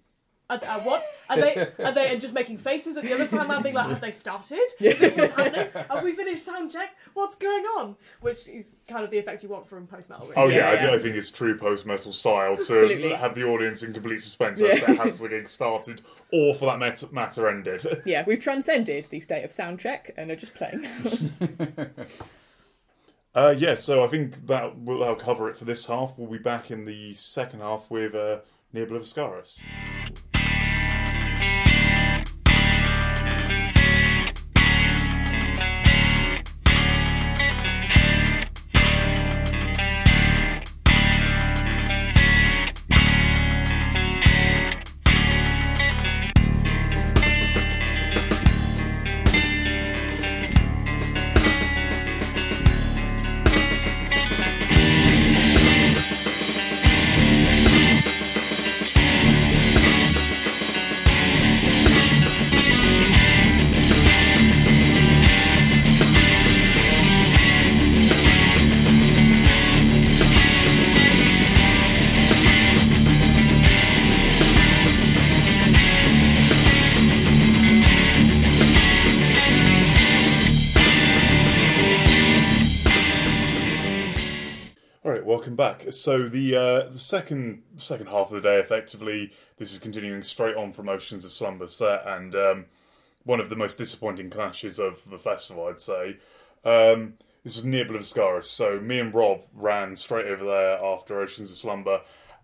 [0.50, 1.04] uh, uh, what?
[1.30, 3.88] Are they and they and just making faces at the other sound man being like,
[3.90, 4.60] have they started?
[4.80, 5.68] Is it what's happening?
[5.92, 6.96] Have we finished sound check?
[7.14, 7.96] What's going on?
[8.22, 10.26] Which is kind of the effect you want from post metal.
[10.28, 10.38] Really.
[10.42, 10.92] Oh yeah, Yeah, I, thi- yeah.
[10.94, 13.14] I think it's true post metal style to Absolutely.
[13.14, 14.70] have the audience in complete suspense Yeah.
[14.70, 17.84] as to has the gig started or for that mat- matter ended.
[18.06, 20.86] Yeah, we've transcended the state of sound check and are just playing.
[23.36, 26.18] Uh, yeah, so I think that will that'll cover it for this half.
[26.18, 28.40] We'll be back in the second half with uh,
[28.74, 29.62] Near Scaris.
[86.08, 90.56] So the uh, the second second half of the day, effectively, this is continuing straight
[90.56, 92.66] on from Oceans of Slumber set, and um,
[93.26, 96.16] one of the most disappointing clashes of the festival, I'd say.
[96.64, 98.46] Um, this was near Scaris.
[98.46, 102.00] So me and Rob ran straight over there after Oceans of Slumber,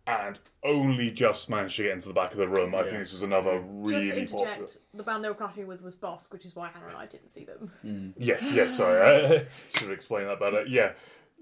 [0.06, 2.76] and only just managed to get into the back of the room.
[2.76, 2.84] I Yeah.
[2.88, 4.46] think this was another Just really popular.
[4.46, 7.06] interject, the band they were clashing with was Bossk, which is why Hannah and I
[7.06, 8.14] didn't see them.
[8.18, 9.02] Yes, yes, sorry.
[9.26, 9.28] I
[9.74, 10.66] should have explained that better.
[10.68, 10.92] Yeah.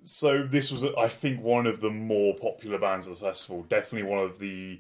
[0.04, 3.64] So this was, I think, one of the more popular bands of the festival.
[3.64, 4.80] Definitely one of the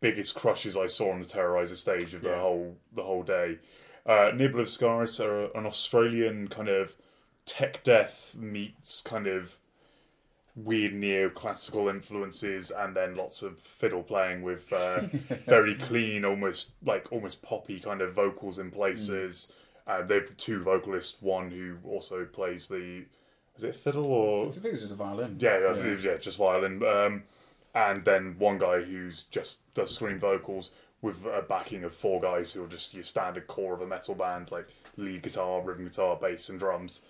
[0.00, 2.40] biggest crushes I saw on the Terrorizer stage of the Yeah.
[2.40, 3.58] whole the whole day.
[4.06, 6.96] Uh, Ne Obliviscaris are an Australian kind of
[7.46, 9.58] tech death meets kind of
[10.56, 15.02] weird neoclassical influences and then lots of fiddle playing with uh,
[15.46, 19.52] very clean almost like almost poppy kind of vocals in places
[19.86, 23.04] uh, they've two vocalists one who also plays the
[23.60, 25.36] is it fiddle or I think it's just a violin.
[25.38, 26.82] yeah, yeah, yeah, just violin.
[26.82, 27.24] Um,
[27.74, 32.52] and then one guy who's just does scream vocals with a backing of four guys
[32.52, 36.16] who are just your standard core of a metal band, like lead guitar, rhythm guitar,
[36.20, 37.04] bass, and drums.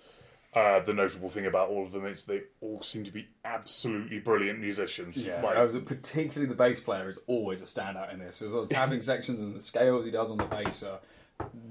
[0.53, 4.19] Uh, the notable thing about all of them is they all seem to be absolutely
[4.19, 5.25] brilliant musicians.
[5.25, 8.39] Yeah, Like, was particularly the bass player is always a standout in this.
[8.39, 10.99] There's little tapping sections and the scales he does on the bass are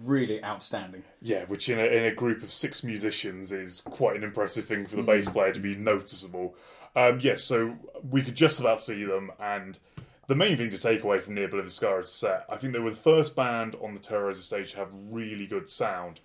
[0.02, 1.02] really outstanding.
[1.22, 4.86] Yeah, which in a, in a group of six musicians is quite an impressive thing
[4.86, 6.54] for the bass player to be noticeable.
[6.96, 7.76] Um, yes, so
[8.08, 9.78] we could just about see them, and
[10.26, 12.96] the main thing to take away from Ne Obliviscaris' set, I think they were the
[12.96, 16.18] first band on the Terrorizer stage to have really good sound,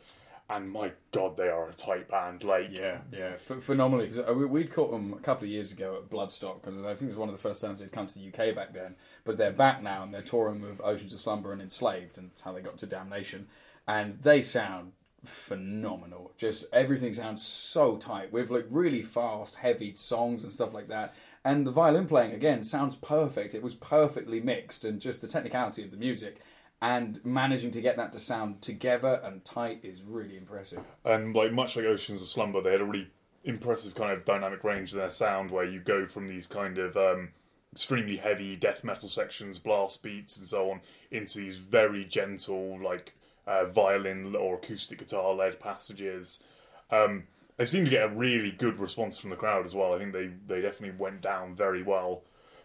[0.49, 2.43] and my god, they are a tight band.
[2.43, 4.11] Like, Yeah, yeah, Ph- phenomenally.
[4.23, 7.03] uh, we- We'd caught them a couple of years ago at Bloodstock because I think
[7.03, 8.95] it was one of the first times they'd come to the UK back then.
[9.25, 12.43] But they're back now and they're touring with Oceans of Slumber and Enslaved, and that's
[12.43, 13.47] how they got to Damnation.
[13.87, 16.31] And they sound phenomenal.
[16.37, 21.13] Just everything sounds so tight with like really fast, heavy songs and stuff like that.
[21.43, 23.53] And the violin playing again sounds perfect.
[23.53, 26.39] It was perfectly mixed, and just the technicality of the music
[26.81, 30.83] and managing to get that to sound together and tight is really impressive.
[31.03, 33.07] and like much like Oceans of Slumber, they had a really
[33.43, 36.97] impressive kind of dynamic range in their sound, where you go from these kind of
[36.97, 37.29] um,
[37.75, 40.79] extremely heavy death metal sections, blast beats, and so on,
[41.11, 43.13] into these very gentle, like
[43.45, 46.41] uh, violin or acoustic guitar led passages.
[46.89, 47.25] Um,
[47.57, 49.93] they seem to get a really good response from the crowd as well.
[49.93, 52.23] I think they, they definitely went down very well.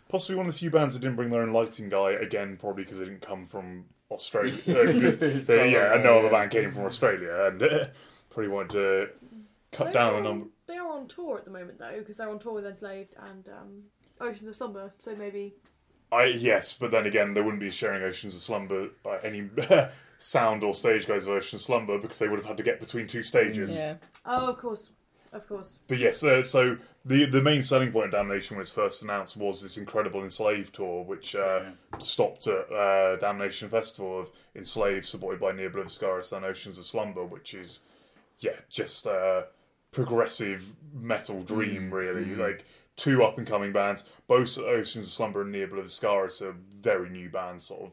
[0.09, 2.85] Possibly one of the few bands that didn't bring their own lighting guy again, probably
[2.85, 4.55] because they didn't come from Australia.
[4.69, 7.87] Uh, 'cause- so yeah, and no other band came from Australia, and uh,
[8.31, 9.09] probably wanted to
[9.73, 10.47] cut They down are the on- number.
[10.67, 13.49] They are on tour at the moment though, because they're on tour with Enslaved and
[13.49, 13.83] um,
[14.21, 14.93] Oceans of Slumber.
[15.01, 15.55] So maybe
[16.13, 19.49] I yes, but then again, they wouldn't be sharing Oceans of Slumber uh, any
[20.19, 22.81] sound or stage guys of Oceans of Slumber because they would have had to get
[22.81, 23.77] between two stages.
[23.77, 23.95] Yeah.
[24.27, 24.91] oh, of course,
[25.33, 25.79] of course.
[25.87, 29.03] But yes, uh, so the the main selling point of Damnation when it was first
[29.03, 31.63] announced was this incredible Enslaved tour, which uh,
[31.99, 37.25] stopped at uh, Damnation Festival of Enslaved, supported by Ne Obliviscaris and Oceans of Slumber,
[37.25, 37.81] which is
[38.41, 39.43] yeah, just uh,
[39.93, 42.35] progressive metal dream really.
[42.35, 42.65] Like
[42.97, 47.29] two up and coming bands, both Oceans of Slumber and Ne Obliviscaris are very new
[47.31, 47.91] bands, sort of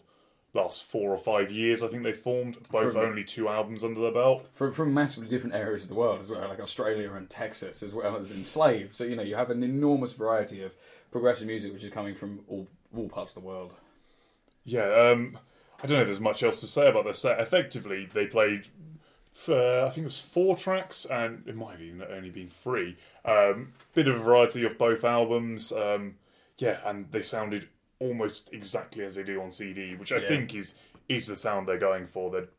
[0.53, 1.83] last four or five years.
[1.83, 4.47] I think they formed both From- only two albums under their belt.
[4.53, 7.93] from from massively different areas of the world as well, like Australia and Texas, as
[7.93, 8.95] well as enslaved.
[8.95, 10.73] So you know you have an enormous variety of
[11.11, 13.75] progressive music which is coming from all all parts of the world.
[14.65, 15.37] Yeah, um,
[15.81, 17.39] I don't know if there's much else to say about their set.
[17.39, 18.67] Effectively, they played,
[19.47, 22.97] uh, I think it was four tracks, and it might have even only been three.
[23.25, 25.71] Um, bit of a variety of both albums.
[25.71, 26.15] Um,
[26.57, 27.67] yeah, and they sounded
[27.99, 30.27] almost exactly as they do on CD, which I Yeah.
[30.27, 30.75] think is
[31.09, 32.29] is the sound they're going for.
[32.31, 32.49] That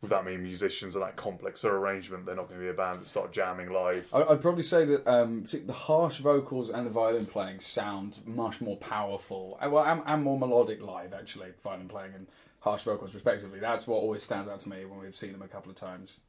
[0.00, 3.00] with that many musicians and that complex arrangement, they're not going to be a band
[3.00, 4.08] that start jamming live.
[4.14, 8.78] I'd probably say that um, the harsh vocals and the violin playing sound much more
[8.78, 11.12] powerful, uh, well, and, and more melodic live.
[11.12, 12.26] Actually, violin playing and
[12.60, 13.58] harsh vocals respectively.
[13.58, 16.20] That's what always stands out to me when we've seen them a couple of times.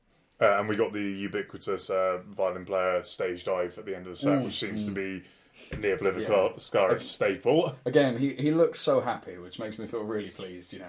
[0.41, 4.13] Uh, and we got the ubiquitous uh, violin player stage dive at the end of
[4.13, 5.23] the set, which seems to be
[5.71, 7.75] a Ne Obliviscaris staple.
[7.85, 10.73] Again, he, he looks so happy, which makes me feel really pleased.
[10.73, 10.85] You know,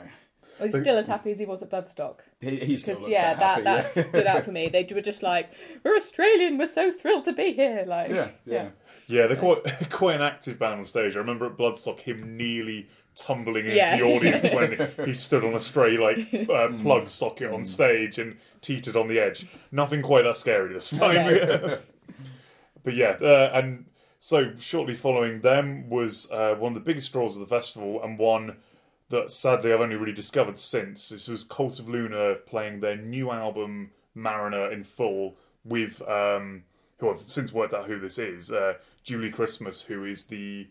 [0.59, 2.21] Well, he's still as happy as he was at Bloodstock.
[2.41, 4.01] he, he still Because looks yeah, that that happy.
[4.01, 4.69] that stood out for me.
[4.69, 5.51] They were just like,
[5.85, 6.57] "We're Australian.
[6.57, 8.69] We're so thrilled to be here." Like, yeah, yeah.
[9.09, 11.15] Yeah, they're quite quite an active band on stage.
[11.17, 13.97] I remember at Bloodstock him nearly tumbling into Yeah.
[13.97, 16.83] the audience when he stood on a stray like uh, Mm.
[16.83, 19.47] plug socket on stage and teetered on the edge.
[19.71, 21.15] Nothing quite that scary this time.
[21.15, 21.79] No.
[22.85, 23.87] but yeah, uh, and
[24.19, 28.19] so shortly following them was uh, one of the biggest draws of the festival and
[28.19, 28.57] one
[29.11, 31.09] that sadly I've only really discovered since.
[31.11, 36.65] This was Cult of Luna playing their new album Mariner in full with um,
[36.99, 38.51] who I've since worked out who this is.
[38.51, 40.67] Uh, Julie Christmas, who is the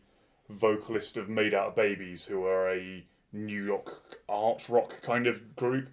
[0.52, 5.56] vocalist of Made Out of Babies, who are a New York art rock kind of
[5.56, 5.90] group.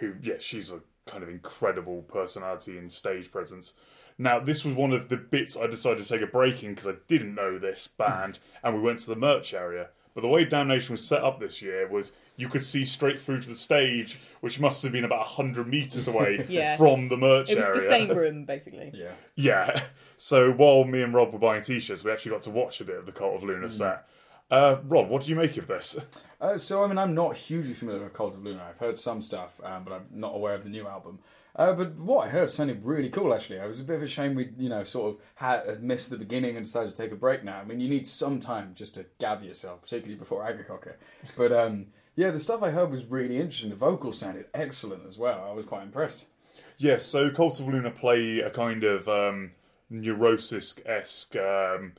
[0.00, 3.74] Who, yeah, she's a kind of incredible personality and stage presence.
[4.18, 6.88] Now, this was one of the bits I decided to take a break in because
[6.88, 9.88] I didn't know this band, and we went to the merch area.
[10.14, 13.42] But the way Damnation was set up this year was you could see straight through
[13.42, 16.76] to the stage, which must have been about hundred meters away Yeah.
[16.78, 17.62] from the merch area.
[17.66, 18.00] It was area.
[18.00, 18.90] the same room, basically.
[18.94, 19.12] Yeah.
[19.34, 19.82] Yeah.
[20.16, 22.96] So while me and Rob were buying t-shirts, we actually got to watch a bit
[22.96, 24.08] of the Cult of Luna set.
[24.50, 25.98] Uh, Rob, what do you make of this?
[26.40, 28.66] Uh, so, I mean, I'm not hugely familiar with Cult of Luna.
[28.70, 31.18] I've heard some stuff, um, but I'm not aware of the new album.
[31.54, 33.56] Uh, but what I heard sounded really cool, actually.
[33.58, 36.08] It was a bit of a shame we, you know, sort of had, had missed
[36.08, 37.58] the beginning and decided to take a break now.
[37.60, 40.94] I mean, you need some time just to gather yourself, particularly before Akercocke.
[41.36, 41.86] But um,
[42.18, 43.70] yeah, the stuff I heard was really interesting.
[43.70, 45.46] The vocals sounded excellent as well.
[45.48, 46.24] I was quite impressed.
[46.76, 49.52] Yes, so Cult of Luna play a kind of um,
[49.88, 51.92] neurosis-esque um,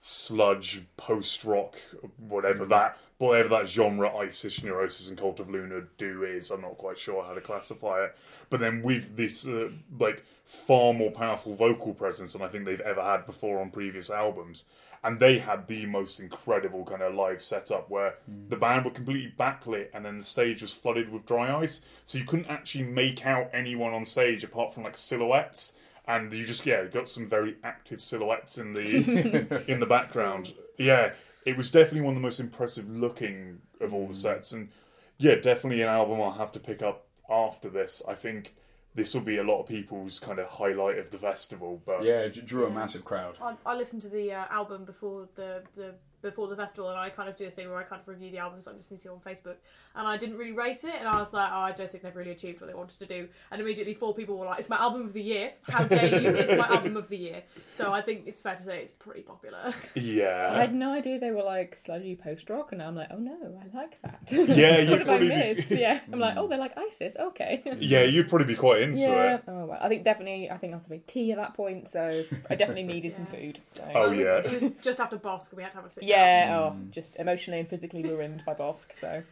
[0.00, 1.76] sludge post-rock,
[2.16, 6.50] whatever that whatever that genre Isis, Neurosis, and Cult of Luna do is.
[6.50, 8.16] I'm not quite sure how to classify it.
[8.48, 9.68] But then with this uh,
[10.00, 14.08] like far more powerful vocal presence than I think they've ever had before on previous
[14.08, 14.64] albums.
[15.04, 18.14] And they had the most incredible kind of live setup where
[18.48, 18.60] the hmm.
[18.60, 21.80] band were completely backlit and then the stage was flooded with dry ice.
[22.04, 25.74] So you couldn't actually make out anyone on stage apart from like silhouettes.
[26.06, 30.54] And you just yeah got some very active silhouettes in the in the background.
[30.78, 31.12] Yeah,
[31.44, 34.12] it was definitely one of the most impressive looking of all the hmm.
[34.14, 34.52] sets.
[34.52, 34.70] And
[35.18, 38.02] yeah, definitely an album I'll have to pick up after this.
[38.08, 38.54] I think
[38.98, 41.80] this will be a lot of people's kind of highlight of the festival.
[41.86, 43.38] But Yeah, it drew a massive crowd.
[43.40, 47.10] I, I listened to the uh, album before the, the before the festival, and I
[47.10, 49.10] kind of do a thing where I kind of review the albums I'm listening to
[49.10, 49.56] on Facebook,
[49.94, 52.14] and I didn't really rate it, and I was like, oh, I don't think they've
[52.14, 54.76] really achieved what they wanted to do, and immediately four people were like, it's my
[54.76, 55.52] album of the year.
[55.68, 56.28] How dare you?
[56.38, 57.42] It's my album of the year.
[57.70, 59.74] So I think it's fair to say it's pretty popular.
[59.94, 63.18] yeah, I had no idea they were like sludgy post rock, and I'm like, oh
[63.18, 64.20] no, I like that.
[64.30, 65.70] Yeah, you'd what have I probably be- missed?
[65.70, 66.40] Yeah, I'm like, hmm.
[66.40, 67.16] oh, they're like ISIS.
[67.18, 67.62] Okay.
[67.80, 69.34] yeah, you'd probably be quite into yeah.
[69.36, 69.44] it.
[69.48, 70.50] Oh well, I think definitely.
[70.50, 73.26] I think I have to make tea at that point, so I definitely needed some
[73.26, 73.58] food.
[73.76, 73.90] So.
[73.94, 74.36] Oh, it was, yeah.
[74.38, 76.07] It was just after Bossk, we had to have a sit down.
[76.08, 78.86] Yeah, oh, just emotionally and physically ruined by Bossk.
[78.98, 79.22] So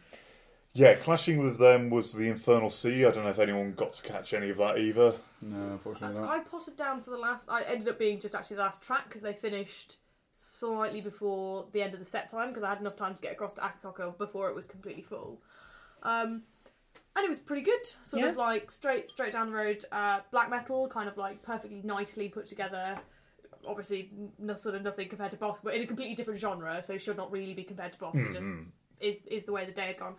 [0.73, 3.05] Yeah, clashing with them was the Infernal Sea.
[3.05, 5.13] I don't know if anyone got to catch any of that either.
[5.41, 6.29] No, unfortunately not.
[6.29, 7.49] I potted down for the last.
[7.49, 9.97] I ended up being just actually the last track because they finished
[10.35, 13.31] slightly before the end of the set time because I had enough time to get
[13.31, 15.41] across to Akercocke before it was completely full.
[16.03, 16.43] Um,
[17.15, 18.29] and it was pretty good, sort Yeah.
[18.29, 22.29] of like straight straight down the road, uh, black metal, kind of like perfectly nicely
[22.29, 22.99] put together.
[23.67, 24.09] Obviously,
[24.39, 27.17] no, sort of nothing compared to Bossk, but in a completely different genre, so should
[27.17, 28.15] not really be compared to Bossk.
[28.29, 28.65] It just Mhm.
[28.99, 30.15] is is the way the day had gone.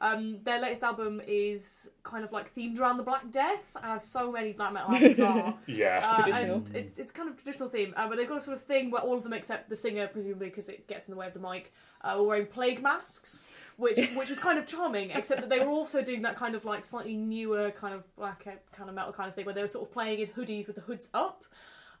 [0.00, 4.32] Um, their latest album is kind of like themed around the Black Death, as so
[4.32, 5.54] many black metal albums are.
[5.68, 6.56] Yeah, Uh, Traditional.
[6.56, 8.90] and it, it's kind of traditional theme, uh, but they've got a sort of thing
[8.90, 11.34] where all of them, except the singer, presumably because it gets in the way of
[11.34, 15.10] the mic, uh, were wearing plague masks, which which was kind of charming.
[15.10, 18.42] Except that they were also doing that kind of like slightly newer kind of black
[18.48, 20.66] uh, kind of metal kind of thing, where they were sort of playing in hoodies
[20.66, 21.44] with the hoods up.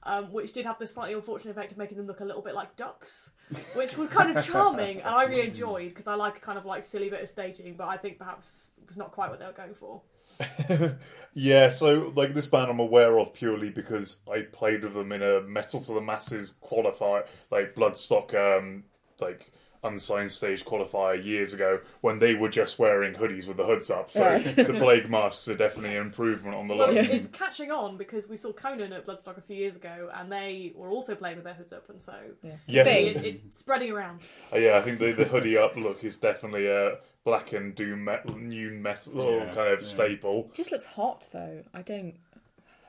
[0.04, 2.56] Um, which did have the slightly unfortunate effect of making them look a little bit
[2.56, 3.30] like ducks,
[3.74, 6.64] which were kind of charming, and I really enjoyed because I like a kind of
[6.64, 9.46] like silly bit of staging, but I think perhaps it was not quite what they
[9.46, 10.02] were going for.
[11.34, 11.68] yeah.
[11.68, 15.40] So like this band, I'm aware of purely because I played with them in a
[15.42, 18.84] Metal to the Masses qualifier, like Bloodstock, um,
[19.20, 19.52] like
[19.84, 24.10] unsigned stage qualifier years ago when they were just wearing hoodies with the hoods up.
[24.10, 24.44] So Right.
[24.56, 27.08] the plague masks are definitely an improvement on the Well, look.
[27.08, 30.72] it's catching on because we saw Conan at Bloodstock a few years ago, and they
[30.76, 34.20] were also playing with their hoods up, and so Yeah, it's, it's spreading around.
[34.52, 34.76] Uh, yeah.
[34.78, 38.70] I think the the hoodie up look is definitely a black and doom metal, new
[38.70, 39.86] metal Yeah, kind of yeah.
[39.86, 40.48] staple.
[40.52, 41.62] it just looks hot though.
[41.74, 42.14] I don't.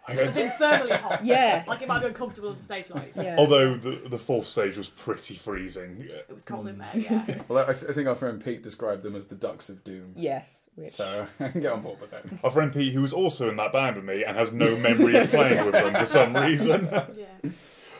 [0.08, 1.26] I It's infernally hot.
[1.26, 1.68] Yes.
[1.68, 3.16] Like it might be uncomfortable on the stage lights.
[3.18, 3.36] Yeah.
[3.38, 6.02] Although the the fourth stage was pretty freezing.
[6.02, 7.28] It was cold in there, mm.
[7.28, 7.42] yeah.
[7.48, 10.14] Well, I, th- I think our friend Pete described them as the Ducks of Doom.
[10.18, 10.68] Yes.
[10.76, 10.92] Which.
[10.94, 12.26] So I can get on board with that.
[12.44, 15.16] Our friend Pete, who was also in that band with me and has no memory
[15.16, 16.90] of playing with them for some reason.
[16.92, 17.52] yeah.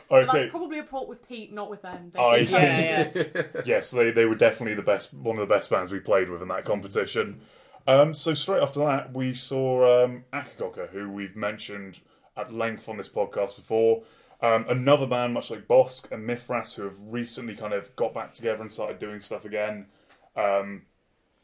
[0.10, 2.12] But okay, that's probably a fault with Pete, not with them.
[2.14, 3.32] They I seem Yeah, very yeah.
[3.34, 3.64] good.
[3.66, 6.42] yes, they, they were definitely the best, one of the best bands we played with
[6.42, 7.40] in that competition.
[7.88, 12.00] Um, so straight after that, we saw um, Akercocke, who we've mentioned
[12.38, 14.04] at length on this podcast before.
[14.42, 18.34] Um, another band, much like Bossk and Mithras, who have recently kind of got back
[18.34, 19.88] together and started doing stuff again.
[20.36, 20.84] Um,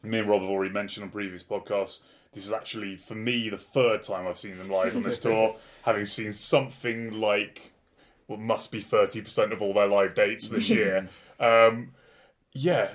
[0.02, 2.02] me and Rob have already mentioned on previous podcasts.
[2.32, 5.56] This is actually, for me, the third time I've seen them live on this tour,
[5.84, 7.72] having seen something like
[8.26, 11.08] what must be 30% of all their live dates this year.
[11.38, 11.92] um,
[12.52, 12.88] yeah.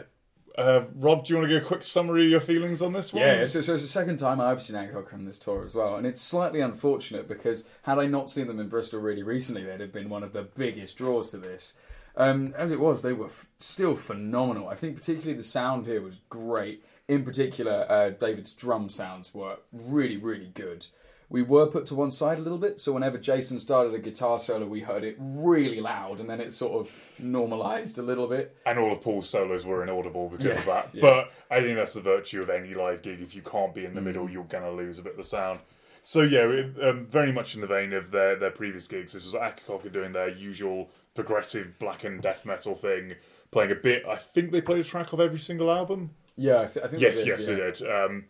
[0.57, 3.11] Uh, Rob, do you want to give a quick summary of your feelings on this
[3.11, 3.21] one?
[3.21, 5.95] Yeah, so, so it's the second time I've seen Akercocke on this tour as well,
[5.95, 9.81] and it's slightly unfortunate because had I not seen them in Bristol really recently, they'd
[9.81, 11.73] have been one of the biggest draws to this.
[12.15, 14.69] Um, as it was, they were f- still phenomenal.
[14.69, 16.83] I think particularly the sound here was great.
[17.09, 20.87] In particular, uh, David's drum sounds were really, really good.
[21.29, 22.79] We were put to one side a little bit.
[22.79, 26.53] So whenever Jason started a guitar solo, we heard it really loud, and then it
[26.53, 28.55] sort of normalized a little bit.
[28.65, 30.89] And all of Paul's solos were inaudible because Yeah, of that.
[30.93, 31.01] yeah.
[31.01, 33.21] But I think that's the virtue of any live gig.
[33.21, 34.05] If you can't be in the Mm.
[34.05, 35.59] middle, you're going to lose a bit of the sound.
[36.03, 39.13] So yeah, it, um, very much in the vein of their their previous gigs.
[39.13, 43.15] This was Akercocke doing their usual progressive black and death metal thing,
[43.49, 44.05] playing a bit.
[44.05, 46.11] I think they played a track of every single album.
[46.37, 47.55] Yeah, I, th- I think Yes, they did, yes, yeah.
[47.55, 47.89] they did.
[47.89, 48.25] Um,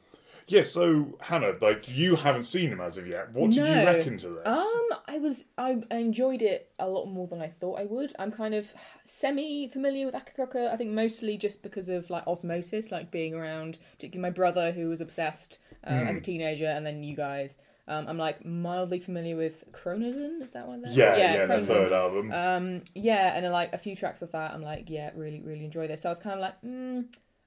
[0.48, 3.32] yeah, so Hannah, like you haven't seen him as of yet.
[3.34, 4.58] What did you reckon to this?
[4.58, 8.14] Um, I was I enjoyed it a lot more than I thought I would.
[8.20, 8.74] I'm kind of
[9.06, 10.68] semi familiar with Akercocke.
[10.72, 14.90] I think mostly just because of like osmosis, like being around, particularly my brother who
[14.90, 16.08] was obsessed um, Hmm.
[16.08, 17.60] as a teenager, and then you guys.
[17.88, 20.42] Um, I'm like mildly familiar with Choronzon.
[20.44, 20.82] Is that one?
[20.82, 20.92] There?
[20.92, 21.68] yeah, yeah, their Choronzon.
[21.68, 22.32] third album.
[22.32, 25.86] Um, yeah, and like a few tracks of that, I'm like, yeah, really, really enjoy
[25.88, 26.02] this.
[26.02, 27.06] So I was kind of like, mm,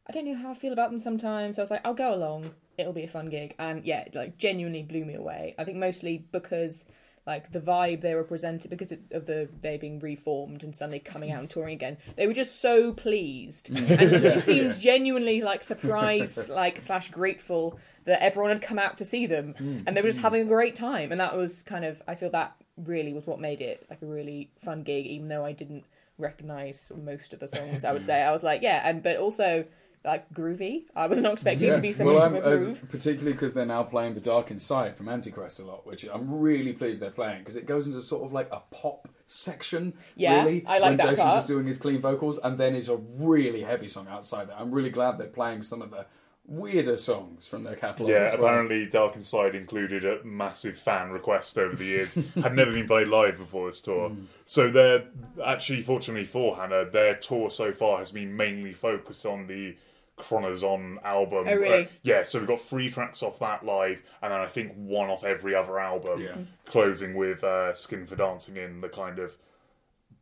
[0.08, 1.56] I don't know how I feel about them sometimes.
[1.56, 2.54] So I was like, I'll go along.
[2.78, 5.54] It'll be a fun gig, and yeah, it, like genuinely blew me away.
[5.58, 6.86] I think mostly because
[7.26, 11.30] like the vibe they were presented because of the they being reformed and suddenly coming
[11.30, 11.98] out and touring again.
[12.16, 14.00] They were just so pleased, mm.
[14.00, 18.96] and you just seemed genuinely like surprised, like slash grateful that everyone had come out
[18.98, 19.82] to see them, mm.
[19.86, 20.22] and they were just mm.
[20.22, 21.12] having a great time.
[21.12, 24.06] And that was kind of I feel that really was what made it like a
[24.06, 25.84] really fun gig, even though I didn't
[26.16, 27.84] recognize most of the songs.
[27.84, 29.66] I would say I was like, yeah, and but also
[30.04, 30.84] like groovy.
[30.94, 32.88] I was not expecting it to be so well, much I'm, of a as- groove.
[32.88, 36.72] particularly because they're now playing The Dark Inside from Antichrist a lot, which I'm really
[36.72, 39.94] pleased they're playing because it goes into sort of like a pop section.
[40.16, 41.36] Yeah, really, I like when that Jason's part.
[41.36, 44.58] just doing his clean vocals, and then is a really heavy song outside that.
[44.58, 46.06] I'm really glad they're playing some of the
[46.46, 48.10] weirder songs from their catalogue.
[48.10, 48.44] Yeah, as well.
[48.46, 52.14] apparently Dark Inside included a massive fan request over the years.
[52.42, 54.08] Had never been played live before this tour.
[54.08, 54.24] Hmm.
[54.46, 55.04] So they're
[55.44, 59.76] actually, fortunately for Hannah, their tour so far has been mainly focused on the
[60.18, 61.46] Choronzon album.
[61.48, 61.84] Oh, really?
[61.84, 65.08] Uh, yeah, so we've got three tracks off that live, and then I think one
[65.10, 66.20] off every other album.
[66.20, 66.36] Yeah.
[66.66, 69.36] Closing with uh, Skin for Dancing in the kind of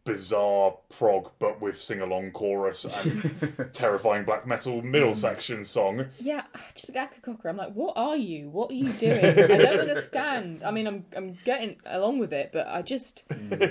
[0.06, 6.06] bizarre prog but with sing along chorus and terrifying black metal middle section song.
[6.18, 6.44] Yeah,
[6.74, 8.48] just like Akercocke, I'm like, what are you?
[8.48, 9.24] What are you doing?
[9.24, 10.62] I don't understand.
[10.64, 13.24] I mean, I'm I'm getting along with it, but I just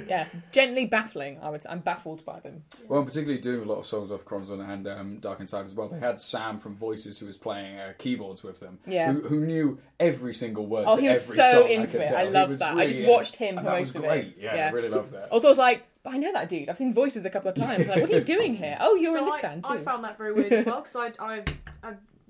[0.07, 1.39] yeah, gently baffling.
[1.41, 1.65] I would.
[1.67, 2.63] I'm baffled by them.
[2.87, 5.73] Well, I'm particularly doing a lot of songs off Choronzon and um, Dark Inside as
[5.73, 5.87] well.
[5.87, 8.79] They had Sam from Voices who was playing uh, keyboards with them.
[8.85, 9.13] Yeah.
[9.13, 11.71] Who, who knew every single word Oh, to he was every so song.
[11.71, 12.05] into I could it.
[12.07, 12.17] tell.
[12.17, 12.75] I He loved was that.
[12.77, 14.25] I just watched him and for that most was of great.
[14.27, 14.35] it.
[14.39, 14.67] Yeah, Yeah.
[14.67, 15.29] I really loved that.
[15.29, 16.69] Also, I was like, but I know that dude.
[16.69, 17.87] I've seen voices a couple of times.
[17.87, 18.77] Like, what are you doing here?
[18.85, 19.71] Oh, you're so in this I, band too.
[19.71, 21.64] I found that very weird as well because I, I, I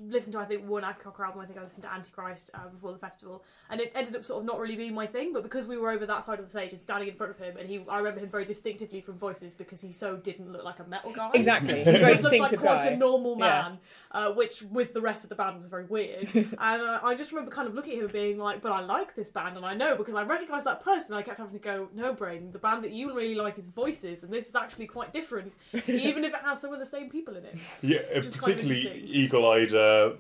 [0.07, 1.41] listened to I think one Akercocke album.
[1.41, 4.39] I think I listened to Antichrist uh, before the festival, and it ended up sort
[4.39, 5.33] of not really being my thing.
[5.33, 7.37] But because we were over that side of the stage and standing in front of
[7.39, 10.63] him, and he, I remember him very distinctively from Voices because he so didn't look
[10.63, 11.31] like a metal guy.
[11.33, 11.83] exactly.
[11.83, 12.87] He very just looked like quite guy.
[12.89, 13.45] a normal Yeah.
[13.61, 13.77] man,
[14.11, 16.29] uh, which with the rest of the band was very weird.
[16.35, 18.81] and uh, I just remember kind of looking at him and being like, "But I
[18.81, 21.59] like this band, and I know because I recognise that person." I kept having to
[21.59, 24.87] go, "No, Brain, the band that you really like is Voices, and this is actually
[24.87, 25.53] quite different,
[25.87, 28.35] even if it has some of the same people in it." Yeah, uh, Which is
[28.39, 29.73] quite particularly eagle-eyed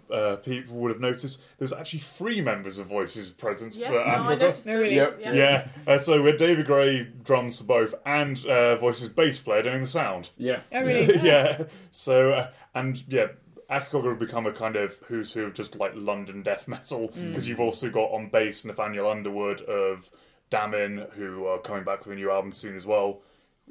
[0.09, 3.87] uh, uh, people would have noticed there was actually three members of Voices present Yes,
[3.87, 4.67] for no, I noticed.
[4.67, 4.79] Oh, that.
[4.79, 4.95] really?
[4.95, 5.19] Yep.
[5.21, 5.33] Yeah.
[5.33, 9.63] Yeah, uh, so we had David Gray drums for both, and uh, Voices bass player
[9.63, 10.29] doing the sound.
[10.37, 10.59] Yeah.
[10.71, 11.19] Oh, really?
[11.27, 13.27] yeah, so uh, and yeah,
[13.69, 17.29] Akercocke would become a kind of who's who of just like London death metal Mm.
[17.29, 20.09] because you've also got on bass Nathaniel Underwood of
[20.51, 23.21] Damon, who are coming back with a new album soon as well.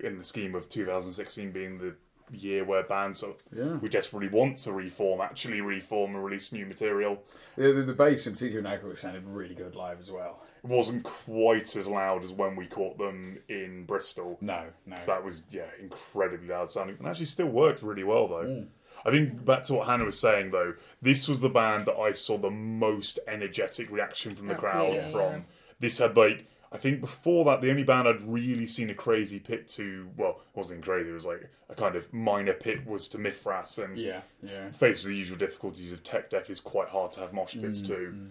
[0.02, 1.94] In the scheme of 2016 being the
[2.30, 3.76] year where bands are, Yeah.
[3.76, 7.22] we desperately want to reform, actually reform and release new material.
[7.56, 10.42] The, the, the bass in particular in Akercocke sounded really good live as well.
[10.62, 14.38] It wasn't quite as loud as when we caught them in Bristol.
[14.40, 14.96] No, no.
[15.06, 18.44] That was yeah incredibly loud sounding, and actually still worked really well though.
[18.44, 18.66] Mm.
[19.06, 22.12] I think back to what Hannah was saying though, this was the band that I
[22.12, 25.44] saw the most energetic reaction from the oh, crowd Absolutely, from.
[25.80, 29.38] This had like I think before that the only band I'd really seen a crazy
[29.38, 33.06] pit to well it wasn't crazy it was like a kind of minor pit was
[33.08, 34.70] to Mithras and yeah, yeah.
[34.72, 37.86] faces the usual difficulties of tech death is quite hard to have mosh pits Mm,
[37.86, 38.26] too.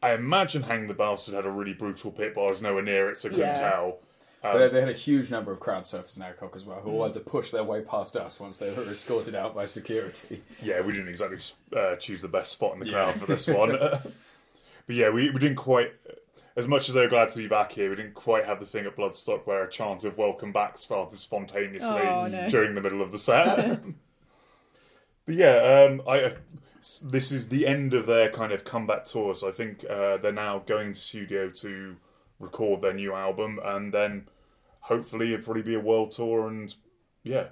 [0.00, 3.10] I imagine Hang the Bastard had a really brutal pit, but I was nowhere near
[3.10, 3.70] it, so I couldn't Yeah.
[3.70, 3.98] tell.
[4.40, 6.90] But they- they had a huge number of crowd surfers in Akercocke as well, who
[6.90, 6.92] Mm.
[6.94, 10.44] all had to push their way past us once they were escorted out by security.
[10.62, 11.38] Yeah, we didn't exactly
[11.76, 12.92] uh, choose the best spot in the Yeah.
[12.92, 13.70] crowd for this one.
[14.86, 15.92] but yeah, we, we didn't quite,
[16.58, 18.84] as much as they're glad to be back here, we didn't quite have the thing
[18.84, 22.48] at Bloodstock where a chant of welcome back started spontaneously Oh, no.
[22.48, 23.80] during the middle of the set.
[25.24, 26.34] but yeah, um, I,
[27.04, 30.32] this is the end of their kind of comeback tour, so I think uh, they're
[30.32, 31.94] now going to studio to
[32.40, 34.26] record their new album and then
[34.80, 36.74] hopefully it'll probably be a world tour and
[37.22, 37.46] yeah.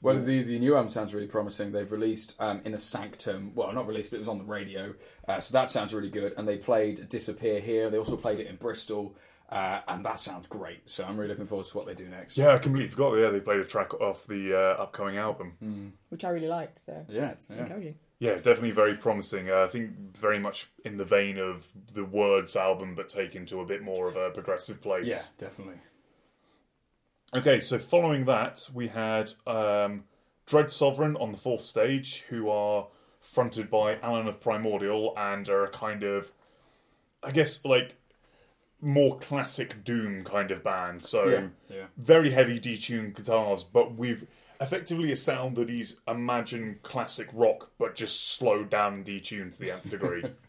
[0.00, 1.72] Well, the the new album sounds really promising.
[1.72, 3.52] They've released um, Inner Sanctum.
[3.54, 4.94] Well, not released, but it was on the radio,
[5.26, 6.34] uh, so that sounds really good.
[6.36, 7.90] And they played "Disappear" here.
[7.90, 9.16] They also played it in Bristol,
[9.50, 10.88] uh, and that sounds great.
[10.88, 12.38] So I'm really looking forward to what they do next.
[12.38, 13.14] Yeah, I completely forgot.
[13.18, 15.94] Yeah, they played a track off the uh, upcoming album.
[16.10, 16.78] which I really liked.
[16.84, 17.62] So Yeah, it's yeah.
[17.62, 17.96] encouraging.
[18.20, 19.48] Yeah, definitely very promising.
[19.50, 23.60] Uh, I think very much in the vein of the Words album, but taken to
[23.60, 25.06] a bit more of a progressive place.
[25.06, 25.76] yeah, definitely.
[27.34, 30.04] Okay, so following that, we had um,
[30.46, 32.88] Dread Sovereign on the fourth stage, who are
[33.20, 36.32] fronted by Alan of Primordial and are a kind of,
[37.22, 37.96] I guess, like
[38.80, 41.02] more classic Doom kind of band.
[41.02, 41.86] So Yeah, yeah.
[41.98, 44.26] very heavy detuned guitars, but with
[44.60, 49.58] effectively a sound that is imagine classic rock, but just slowed down and detuned to
[49.58, 50.24] the nth degree.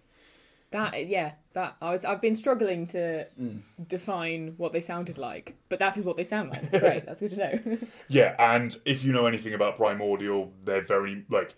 [0.72, 3.62] That yeah, that I was I've been struggling to Mm.
[3.88, 6.70] define what they sounded like, but that is what they sound like.
[6.80, 7.78] Great, that's good to know.
[8.08, 11.56] Yeah, and if you know anything about Primordial, they're very like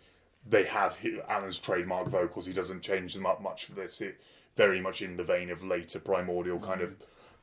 [0.47, 0.97] they have
[1.27, 2.45] Alan's trademark vocals.
[2.45, 3.99] He doesn't change them up much for this.
[4.01, 4.19] It,
[4.57, 6.95] very much in the vein of later Primordial, kind of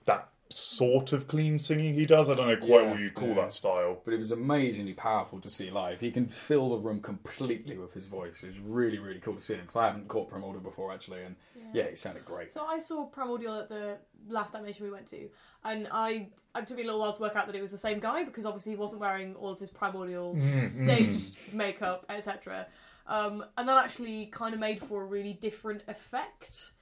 [0.07, 2.30] that sort of clean singing he does.
[2.30, 3.34] I don't know quite Yeah, what you call yeah.
[3.36, 4.01] that style.
[4.05, 6.01] But it was amazingly powerful to see live.
[6.01, 8.42] He can fill the room completely with his voice.
[8.42, 11.22] It was really, really cool to see him because I haven't caught Primordial before actually,
[11.22, 11.36] and
[11.74, 12.51] yeah, he sounded great.
[12.51, 15.28] So I saw Primordial at the last Damnation we went to,
[15.64, 17.78] and I it took me a little while to work out that it was the
[17.78, 20.36] same guy because obviously he wasn't wearing all of his Primordial
[20.70, 22.66] stage makeup, etc.
[23.07, 26.72] Um, and that actually kind of made for a really different effect.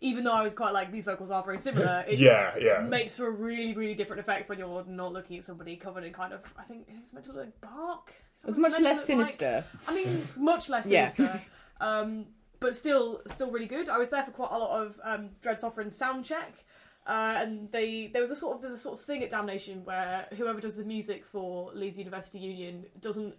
[0.00, 2.80] Even though I was quite like these vocals are very similar, it Yeah, yeah.
[2.80, 6.12] makes for a really really different effect when you're not looking at somebody covered in
[6.12, 8.12] kind of I think it's meant to look like bark.
[8.36, 9.26] Is that It was much less look like?
[9.30, 9.64] sinister.
[9.88, 11.06] I mean, much less Yeah.
[11.08, 11.40] sinister.
[11.80, 12.26] um,
[12.60, 13.88] but still, still really good.
[13.88, 16.64] I was there for quite a lot of um, Dread Sovereign sound check,
[17.06, 19.84] uh, and they there was a sort of there's a sort of thing at Damnation
[19.84, 23.34] where whoever does the music for Leeds University Union doesn't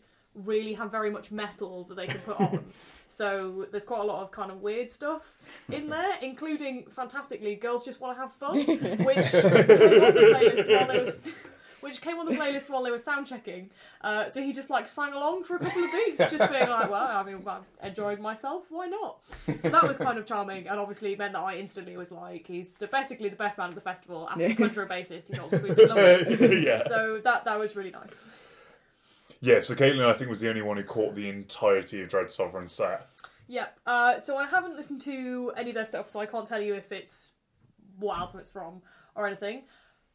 [0.45, 2.65] really have very much metal that they can put on.
[3.09, 5.23] so there's quite a lot of kind of weird stuff
[5.71, 8.55] in there, including fantastically "Girls Just Want to Have Fun,"
[9.05, 11.31] which came on the playlist while they was.
[11.79, 13.69] Which came on the playlist while they were sound checking.
[14.01, 16.89] Uh, so he just like sang along for a couple of beats, just being like,
[16.89, 18.63] "Well, I mean, I've enjoyed myself.
[18.69, 19.19] Why not?"
[19.61, 22.73] So that was kind of charming, and obviously meant that I instantly was like, "He's
[22.73, 24.55] the basically the best man at the festival after Yeah.
[24.55, 25.27] Contra bassist.
[25.27, 26.87] He's obviously lovely." yeah.
[26.87, 28.27] So that that was really nice.
[29.41, 32.31] Yeah, so Caitlin, I think, was the only one who caught the entirety of Dread
[32.31, 33.07] Sovereign set.
[33.47, 33.79] Yep.
[33.85, 36.75] Uh, so I haven't listened to any of their stuff, so I can't tell you
[36.75, 37.33] if it's
[37.99, 38.81] what album it's from
[39.15, 39.63] or anything.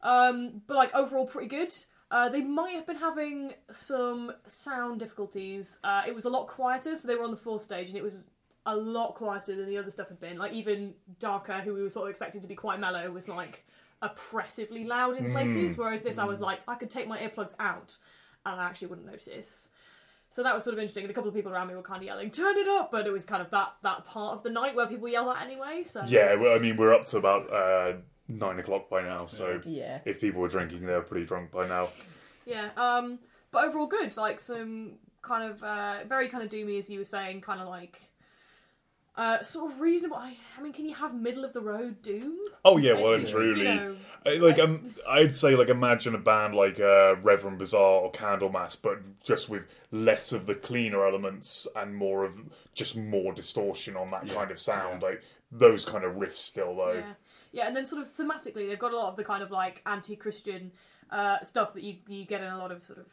[0.01, 1.73] Um, but like overall, pretty good.
[2.11, 5.79] Uh, they might have been having some sound difficulties.
[5.83, 8.03] Uh, it was a lot quieter, so they were on the fourth stage, and it
[8.03, 8.29] was
[8.65, 10.37] a lot quieter than the other stuff had been.
[10.37, 13.65] Like even Darkher, who we were sort of expecting to be quite mellow, was like
[14.01, 15.77] oppressively loud in places.
[15.77, 17.97] Whereas this, I was like, I could take my earplugs out,
[18.45, 19.69] and I actually wouldn't notice.
[20.31, 21.03] So that was sort of interesting.
[21.03, 23.05] And a couple of people around me were kind of yelling, "Turn it up!" But
[23.05, 25.83] it was kind of that that part of the night where people yell that anyway.
[25.83, 29.61] So Yeah, well, I mean, we're up to about uh, nine o'clock by now, so
[29.65, 29.99] Yeah.
[30.05, 31.89] if people were drinking, they were pretty drunk by now.
[32.45, 33.19] Yeah, um,
[33.51, 34.15] but overall good.
[34.17, 37.67] Like some kind of uh, very kind of doomy, as you were saying, kind of
[37.67, 38.01] like
[39.15, 40.17] uh, sort of reasonable.
[40.17, 42.37] I, I mean, can you have middle of the road doom?
[42.65, 43.95] Oh yeah, well and truly, you know,
[44.25, 48.77] I- like um, I'd say like imagine a band like uh, Reverend Bizarre or Candlemass,
[48.81, 52.39] but just with less of the cleaner elements and more of
[52.73, 55.01] just more distortion on that Yeah, kind of sound.
[55.03, 56.93] Like those kind of riffs still though.
[56.93, 57.13] yeah,
[57.51, 59.81] yeah, and then sort of thematically, they've got a lot of the kind of like
[59.85, 60.71] anti-Christian
[61.11, 63.05] uh, stuff that you you get in a lot of sort of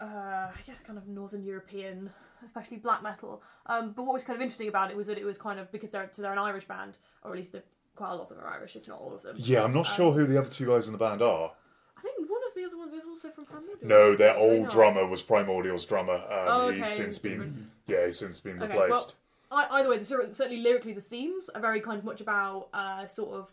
[0.00, 0.06] uh,
[0.48, 2.10] I guess kind of Northern European,
[2.44, 3.42] especially black metal.
[3.66, 5.70] Um, but what was kind of interesting about it was that it was kind of
[5.72, 7.62] because they're so they're an Irish band, or at least they're,
[7.94, 9.36] quite a lot of them are Irish, if not all of them.
[9.38, 11.52] Yeah, I'm not sure who the other two guys in the band are.
[11.96, 13.76] I think one of the other ones is also from Primordial.
[13.88, 16.14] No, their old drummer was Primordial's drummer.
[16.14, 19.14] Um, Oh, He's since been yeah, he's since been Okay, replaced.
[19.50, 22.68] well, I, either way, the, certainly lyrically, the themes are very kind of much about
[22.72, 23.52] uh, sort of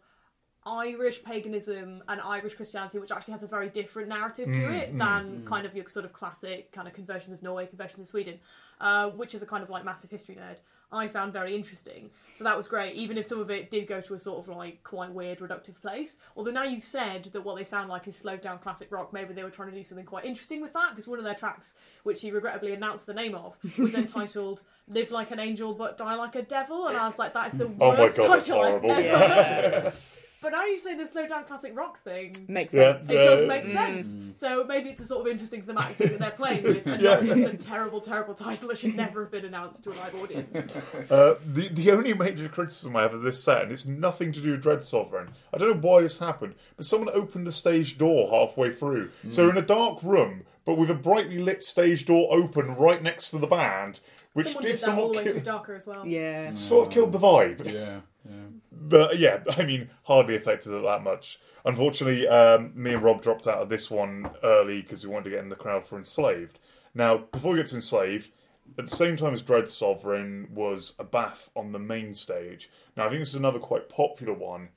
[0.66, 4.97] Irish paganism and Irish Christianity, which actually has a very different narrative to Mm, it
[4.97, 8.39] than kind of your sort of classic kind of conversions of Norway, conversions of Sweden,
[8.82, 10.57] uh, which is a kind of like massive history nerd.
[10.91, 12.95] I found very interesting, so that was great.
[12.95, 15.80] Even if some of it did go to a sort of like quite weird, reductive
[15.80, 16.18] place.
[16.36, 19.36] Although now you've said that what they sound like is slowed down classic rock, maybe
[19.36, 20.89] they were trying to do something quite interesting with that.
[20.89, 25.12] Because one of their tracks, which he regrettably announced the name of, was entitled "Live
[25.12, 27.72] Like an Angel but Die Like a Devil," and I was like, that is the
[27.80, 29.93] Oh worst God, title I've ever heard.
[30.41, 32.45] But now you say the slow down classic rock thing.
[32.47, 32.97] Makes Yeah.
[32.97, 33.09] sense.
[33.09, 34.15] It does Uh, make sense.
[34.35, 37.15] So maybe it's a sort of interesting thematic thing that they're playing with, and Yeah.
[37.15, 40.15] not just a terrible, terrible title that should never have been announced to a live
[40.21, 40.55] audience.
[41.09, 44.39] Uh, the the only major criticism I have of this set, and it's nothing to
[44.41, 45.29] do with Dread Sovereign.
[45.53, 49.09] I don't know why this happened, but someone opened the stage door halfway through.
[49.29, 49.57] So Hmm.
[49.57, 53.37] in a dark room, but with a brightly lit stage door open right next to
[53.39, 53.99] the band,
[54.33, 56.05] which Someone did did that all somewhat the way kill, Darkher as well.
[56.05, 56.49] Yeah.
[56.51, 57.71] sort of killed the vibe.
[57.73, 58.36] Yeah, yeah.
[58.72, 61.39] But yeah, I mean, hardly affected it that much.
[61.65, 65.30] Unfortunately, um, me and Rob dropped out of this one early because we wanted to
[65.32, 66.59] get in the crowd for Enslaved.
[66.93, 68.32] Now, before we get to Enslaved,
[68.78, 72.70] at the same time as Dread Sovereign was Abath on the main stage.
[72.95, 74.70] Now, I think this is another quite popular one.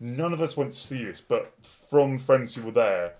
[0.00, 1.52] None of us went to see this, but
[1.90, 3.14] from friends who were there,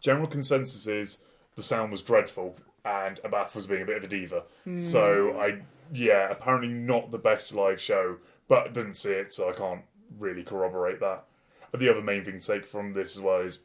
[0.00, 1.22] general consensus is
[1.54, 4.44] the sound was dreadful and Abath was being a bit of a diva.
[4.76, 5.60] So I,
[5.92, 8.16] yeah, apparently not the best live show,
[8.48, 9.82] but I didn't see it, so I can't
[10.18, 11.24] really corroborate that.
[11.70, 13.60] But the other main thing to take from this as well is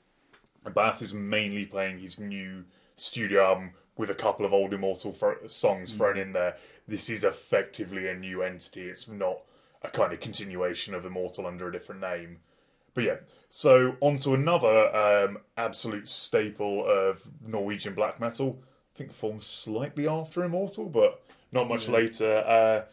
[0.66, 2.66] Abath is mainly playing his new
[2.96, 6.56] studio album with a couple of old Immortal fro- songs thrown in there.
[6.88, 8.84] This is effectively a new entity.
[8.84, 9.40] It's not
[9.82, 12.40] a kind of continuation of Immortal under a different name.
[12.94, 13.16] But yeah,
[13.50, 18.60] so on to another um, absolute staple of Norwegian black metal.
[18.96, 22.40] I think formed slightly after Immortal, but not much later.
[22.40, 22.86] Uh,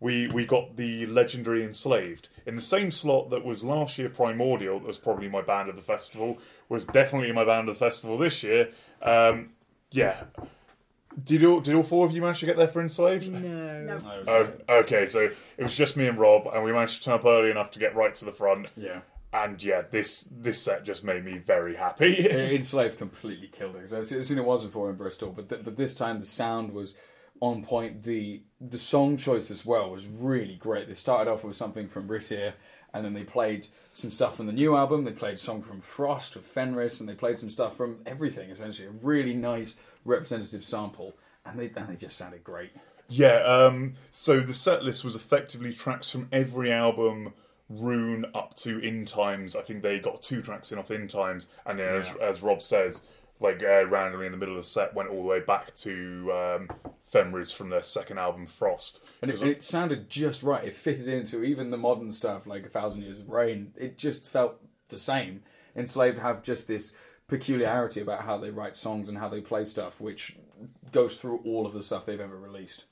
[0.00, 4.80] we we got the legendary Enslaved in the same slot that was last year Primordial.
[4.80, 6.38] That was probably my band of the festival.
[6.68, 8.70] Was definitely my band of the festival this year.
[9.02, 9.50] Um,
[9.90, 10.24] yeah.
[11.22, 13.30] Did all did all four of you manage to get there for Enslaved?
[13.30, 13.80] No.
[13.82, 14.22] No.
[14.26, 17.24] Oh, okay, so it was just me and Rob, and we managed to turn up
[17.24, 18.72] early enough to get right to the front.
[18.76, 19.00] yeah.
[19.32, 22.28] And yeah, this this set just made me very happy.
[22.54, 23.80] Enslaved completely killed it.
[23.80, 26.72] 'cause I've seen it was before in Bristol, but th- but this time the sound
[26.72, 26.94] was
[27.44, 28.02] on point.
[28.02, 30.88] The the song choice as well was really great.
[30.88, 32.54] They started off with something from Brissier,
[32.92, 35.04] and then they played some stuff from the new album.
[35.04, 38.50] They played a song from Frost with Fenris, and they played some stuff from everything.
[38.50, 41.14] Essentially, a really nice representative sample,
[41.44, 42.70] and they and they just sounded great.
[43.08, 47.34] yeah, um, so the set list was effectively tracks from every album,
[47.72, 49.54] Ruun up to In Times.
[49.54, 52.62] I think they got two tracks in off In Times, and then as, as Rob
[52.62, 53.04] says,
[53.40, 56.32] like uh, randomly in the middle of the set, went all the way back to
[56.32, 56.70] um,
[57.04, 59.00] Fenris from their second album, Frost.
[59.22, 60.64] And it, it sounded just right.
[60.64, 63.72] It fitted into even the modern stuff like A Thousand Years of Rain.
[63.76, 65.42] It just felt the same.
[65.76, 66.92] Enslaved have just this
[67.26, 70.36] peculiarity about how they write songs and how they play stuff, which
[70.92, 72.84] goes through all of the stuff they've ever released.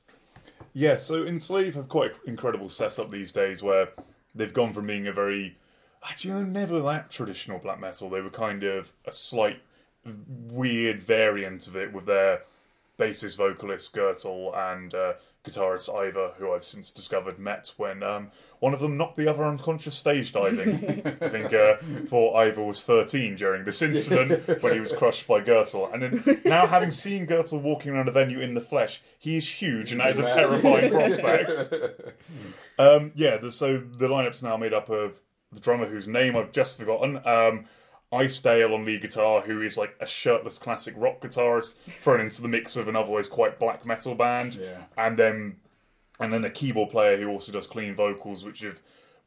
[0.73, 3.91] Yeah, so Enslaved have quite incredible setup these days where
[4.35, 5.59] they've gone from being a very,
[6.03, 8.09] actually, know, never that traditional black metal.
[8.09, 9.61] They were kind of a slight,
[10.05, 12.43] weird variant of it with their
[12.99, 18.31] bassist vocalist Grutle and uh, guitarist Ivar, who I've since discovered met when um,
[18.61, 21.03] one of them knocked the other unconscious stage diving.
[21.21, 21.77] I think uh,
[22.09, 25.93] poor Ivar was 13 during this incident when he was crushed by Grutle.
[25.93, 29.49] And then now having seen Grutle walking around a venue in the flesh, he is
[29.49, 31.75] huge and that is a terrifying prospect.
[32.79, 35.21] Um, yeah, the, so the lineup's now made up of
[35.53, 37.21] the drummer whose name I've just forgotten.
[37.25, 37.67] Um,
[38.13, 42.43] Ice Dale on lead guitar, who is like a shirtless classic rock guitarist thrown into
[42.43, 44.83] the mix of an otherwise quite black metal band, Yeah.
[44.99, 45.57] and then
[46.21, 48.81] and then a keyboard player who also does clean vocals, which have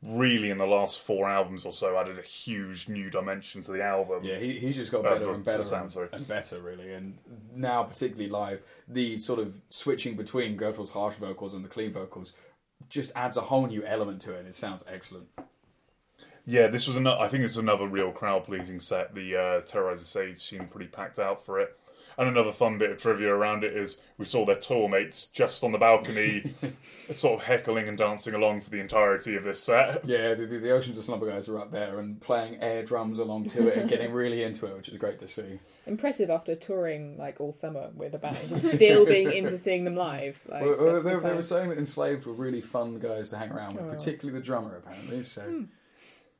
[0.03, 3.81] really in the last four albums or so added a huge new dimension to the
[3.83, 4.23] album.
[4.23, 6.09] Yeah, he, he's just got Uh, better to and better sound, and, sorry.
[6.13, 6.93] and better, really.
[6.93, 7.17] And
[7.55, 12.33] now, particularly live, the sort of switching between Grutle's harsh vocals and the clean vocals
[12.87, 15.27] just adds a whole new element to it, and it sounds excellent.
[16.45, 17.19] Yeah, this was another.
[17.21, 19.15] I think it's another real crowd pleasing set.
[19.15, 21.77] The uh, Terrorizer Sage seemed pretty packed out for it.
[22.17, 25.61] And another fun bit of trivia around it is we saw their tour mates just
[25.65, 26.53] on the balcony,
[27.11, 30.05] sort of heckling and dancing along for the entirety of this set.
[30.07, 33.19] Yeah, the, the, the Oceans of Slumber guys are up there and playing air drums
[33.19, 35.59] along to it and getting really into it, which is great to see.
[35.87, 38.37] Impressive after touring like all summer with a band
[38.73, 40.39] still being into seeing them live.
[40.47, 43.51] Like, Well, well, they, they were saying that Enslaved were really fun guys to hang
[43.51, 43.89] around with, Oh.
[43.89, 45.21] particularly the drummer, apparently.
[45.23, 45.65] So,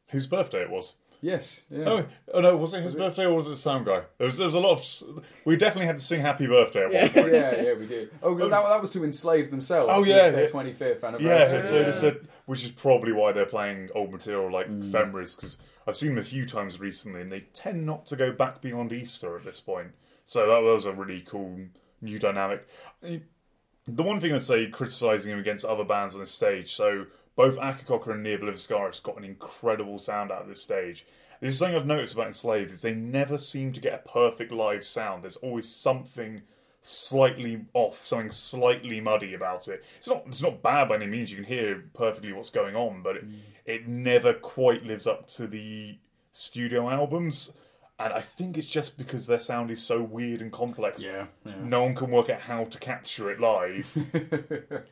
[0.10, 0.97] Whose birthday it was?
[1.22, 1.86] yes, yeah.
[1.88, 4.03] Oh, oh no, was it his birthday or was it the sound guy?
[4.18, 5.26] There was, there was a lot of.
[5.43, 7.01] We definitely had to sing Happy Birthday at Yeah.
[7.03, 7.34] one point.
[7.34, 8.12] yeah, yeah, we did.
[8.22, 9.91] Oh, that, that was to enslave themselves.
[9.91, 10.49] Oh, yeah, it's their yeah.
[10.49, 11.62] twenty fifth Yeah, anniversary.
[11.64, 14.91] so they said, which is probably why they're playing old material like mm.
[14.91, 18.32] Fenris, because I've seen them a few times recently, and they tend not to go
[18.32, 19.91] back beyond Isa at this point.
[20.26, 21.60] So that was a really cool
[22.01, 22.68] new dynamic.
[23.01, 27.57] The one thing I'd say, criticising him against other bands on the stage, so both
[27.57, 31.05] Akercocke and Near Scaris got an incredible sound out of this stage.
[31.41, 34.51] This is something I've noticed about Enslaved, is they never seem to get a perfect
[34.51, 35.23] live sound.
[35.23, 36.41] There's always something
[36.81, 39.83] slightly off, something slightly muddy about it.
[39.97, 41.31] It's not it's not bad by any means.
[41.31, 43.39] You can hear perfectly what's going on, but it, mm.
[43.65, 45.97] it never quite lives up to the
[46.31, 47.53] studio albums.
[47.97, 51.03] And I think it's just because their sound is so weird and complex.
[51.03, 51.53] Yeah, yeah.
[51.63, 53.95] No one can work out how to capture it live.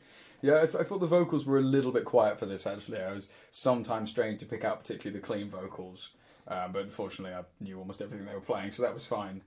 [0.44, 2.66] Yeah, I, I thought the vocals were a little bit quiet for this.
[2.66, 6.10] Actually, I was sometimes strained to pick out particularly the clean vocals,
[6.46, 9.40] um, but unfortunately, I knew almost everything they were playing, so that was fine.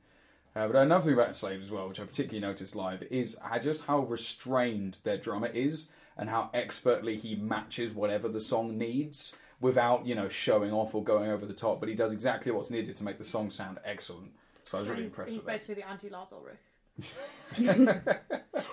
[0.55, 3.85] Uh, but another thing about Enslaved as well, which I particularly noticed live, is just
[3.85, 10.07] how restrained their drummer is and how expertly he matches whatever the song needs without,
[10.07, 11.79] you know, showing off or going over the top.
[11.79, 14.31] But he does exactly what's needed to make the song sound excellent.
[14.63, 15.51] So I was So really he's, impressed he's with that.
[15.51, 16.57] basically the anti Lars Ulrich.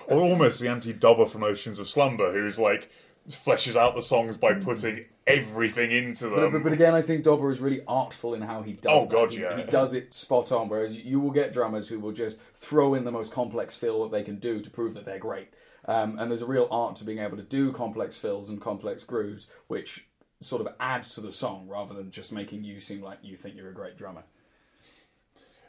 [0.07, 2.89] Or almost the anti-Dobber from Oceans of Slumber, who's like
[3.29, 6.51] fleshes out the songs by putting everything into But, them.
[6.51, 8.85] but, but again, I think Dobber is really artful in how he does.
[9.03, 9.11] Oh, that.
[9.11, 9.57] God, He- yeah.
[9.57, 10.69] He does it spot on.
[10.69, 14.03] Whereas you, you will get drummers who will just throw in the most complex fill
[14.03, 15.47] that they can do to prove that they're great.
[15.87, 19.03] Um, and there's a real art to being able to do complex fills and complex
[19.03, 20.07] grooves, which
[20.41, 23.55] sort of adds to the song rather than just making you seem like you think
[23.55, 24.23] you're a great drummer.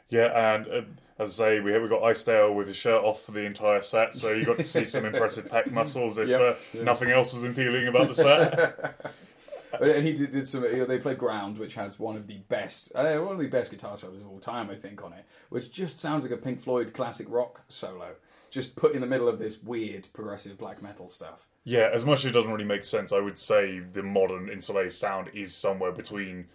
[0.09, 0.81] Yeah, and uh,
[1.19, 4.13] as I say, we we got Icedale with his shirt off for the entire set,
[4.13, 6.17] so you got to see some impressive pec muscles.
[6.17, 6.41] If Yep.
[6.41, 6.83] uh, Yeah.
[6.83, 8.95] nothing else was appealing about the set,
[9.81, 10.63] and he did, did some.
[10.63, 13.47] You know, they played Ground, which has one of the best, uh, one of the
[13.47, 15.25] best guitar solos of all time, I think, on it.
[15.49, 18.15] Which just sounds like a Pink Floyd classic rock solo,
[18.49, 21.47] just put in the middle of this weird progressive black metal stuff.
[21.63, 24.93] yeah, as much as it doesn't really make sense, I would say the modern enslaved
[24.93, 26.45] sound is somewhere between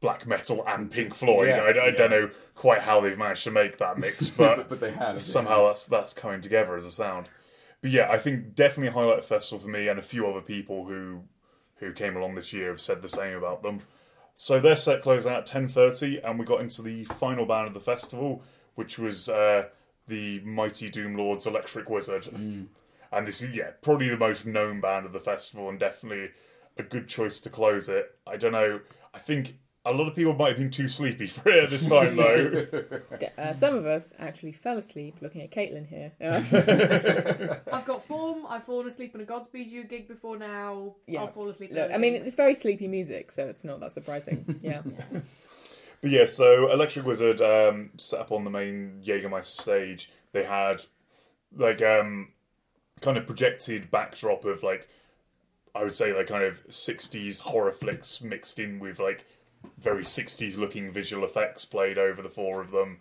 [0.00, 1.48] black metal and Pink Floyd.
[1.48, 1.90] Yeah, I, I yeah.
[1.92, 5.22] don't know quite how they've managed to make that mix, but, but but they have
[5.22, 7.28] somehow that's that's coming together as a sound.
[7.82, 10.86] But yeah, I think definitely a highlight festival for me, and a few other people
[10.86, 11.22] who
[11.76, 13.80] who came along this year have said the same about them.
[14.34, 17.68] So their set closed out at ten thirty, and we got into the final band
[17.68, 18.42] of the festival,
[18.74, 19.66] which was uh,
[20.08, 22.26] the Mighty Doom Lords Electric Wizard.
[23.12, 26.30] And this is yeah probably the most known band of the festival, and definitely
[26.76, 28.14] a good choice to close it.
[28.26, 28.80] I don't know.
[29.14, 29.56] I think
[29.86, 32.66] a lot of people might have been too sleepy for it this time though.
[33.38, 36.12] Uh, some of us actually fell asleep looking at Caitlin here.
[36.20, 38.46] Uh, I've got form.
[38.48, 40.94] I've fallen asleep on a Godspeed You gig before now.
[41.06, 41.20] Yeah.
[41.20, 41.70] I'll fall asleep.
[41.72, 42.26] look, I mean, things.
[42.26, 44.60] it's very sleepy music, so it's not that surprising.
[44.62, 44.82] Yeah.
[46.00, 50.10] But yeah, so Electric Wizard um, set up on the main Jägermeister stage.
[50.32, 50.82] They had
[51.56, 52.32] like um,
[53.00, 54.88] kind of projected backdrop of like
[55.74, 59.24] I would say like kind of '60s horror flicks mixed in with like
[59.78, 62.98] very '60s looking visual effects played over the four of them.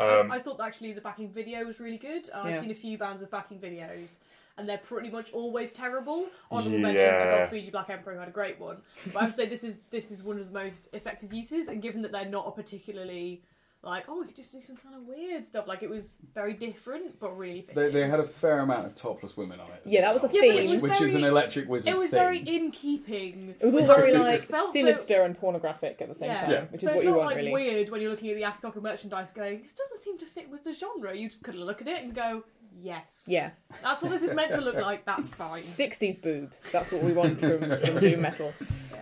[0.00, 2.28] Um, I thought actually the backing video was really good.
[2.32, 2.56] And Yeah.
[2.56, 4.18] I've seen a few bands with backing videos,
[4.56, 6.28] and they're pretty much always terrible.
[6.50, 7.18] Honorable mention Yeah.
[7.18, 8.78] to Godspeed You Black Emperor, who had a great one.
[9.12, 11.82] But I would say this is this is one of the most effective uses, and
[11.82, 13.42] given that they're not a particularly
[13.84, 16.52] like oh we could just do some kind of weird stuff, like it was very
[16.52, 17.82] different but really fitting.
[17.82, 19.82] They, they had a fair amount of topless women on it.
[19.86, 20.70] as Yeah, that was well, the Yeah, theme.
[20.70, 22.18] was which is an electric wizard it was thing.
[22.20, 23.54] very in keeping.
[23.58, 26.40] It was all very like felt so- sinister and pornographic at the same Yeah.
[26.42, 26.64] time, Yeah.
[26.70, 27.52] which is so what it's you not want like really.
[27.52, 30.62] weird when you're looking at the Akercocke merchandise going, this doesn't seem to fit with
[30.64, 31.14] the genre.
[31.16, 32.44] You could look at it and go,
[32.80, 33.24] yes.
[33.28, 33.50] Yeah,
[33.82, 35.66] That's what this is meant to look like, that's fine.
[35.66, 36.62] sixties boobs.
[36.70, 38.52] That's what we want from, from doom metal.
[38.92, 38.98] Yeah.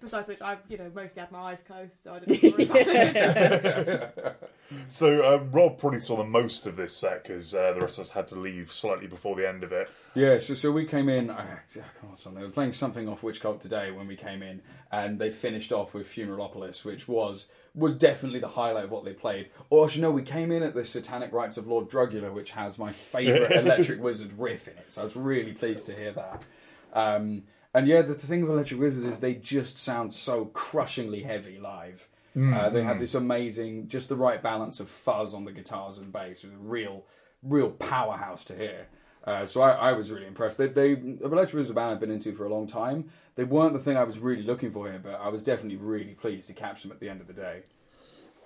[0.00, 2.86] Besides which, I, you know, mostly had my eyes closed, so I didn't worry about
[2.86, 4.50] it.
[4.86, 8.06] so uh, Rob probably saw the most of this set because uh, the rest of
[8.06, 9.90] us had to leave slightly before the end of it.
[10.14, 11.30] Yeah, so, so we came in.
[11.30, 14.62] I, I can't remember, they were playing something off Witchcult Today when we came in,
[14.90, 19.12] and they finished off with Funeralopolis, which was was definitely the highlight of what they
[19.12, 19.50] played.
[19.68, 22.50] Or, as you know, we came in at the Satanic Rites of Lord Drugula, which
[22.52, 24.92] has my favourite Electric Wizard riff in it.
[24.92, 26.42] So I was really pleased to hear that.
[26.92, 27.44] Um,
[27.74, 31.58] and yeah, the, the thing with Electric Wizard is they just sound so crushingly heavy
[31.58, 32.08] live.
[32.54, 36.12] Uh, they have this amazing, just the right balance of fuzz on the guitars and
[36.12, 37.04] bass, with a real,
[37.42, 38.86] real powerhouse to hear.
[39.24, 40.56] Uh, so I, I was really impressed.
[40.56, 43.10] They, they Electric Wizard band I've been into for a long time.
[43.34, 46.14] They weren't the thing I was really looking for here, but I was definitely really
[46.14, 47.62] pleased to catch them at the end of the day.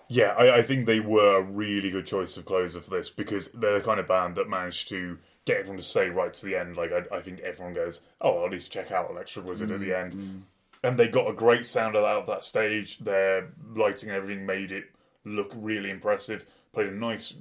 [0.09, 3.49] Yeah, I, I think they were a really good choice of closer for this because
[3.53, 6.57] they're the kind of band that managed to get everyone to stay right to the
[6.57, 6.77] end.
[6.77, 9.81] Like I, I think everyone goes, "Oh, I'll at least check out Electric Wizard at
[9.81, 10.45] the end,"
[10.83, 12.99] and they got a great sound out of that stage.
[12.99, 14.85] Their lighting and everything made it
[15.25, 16.45] look really impressive.
[16.73, 17.35] Played a nice,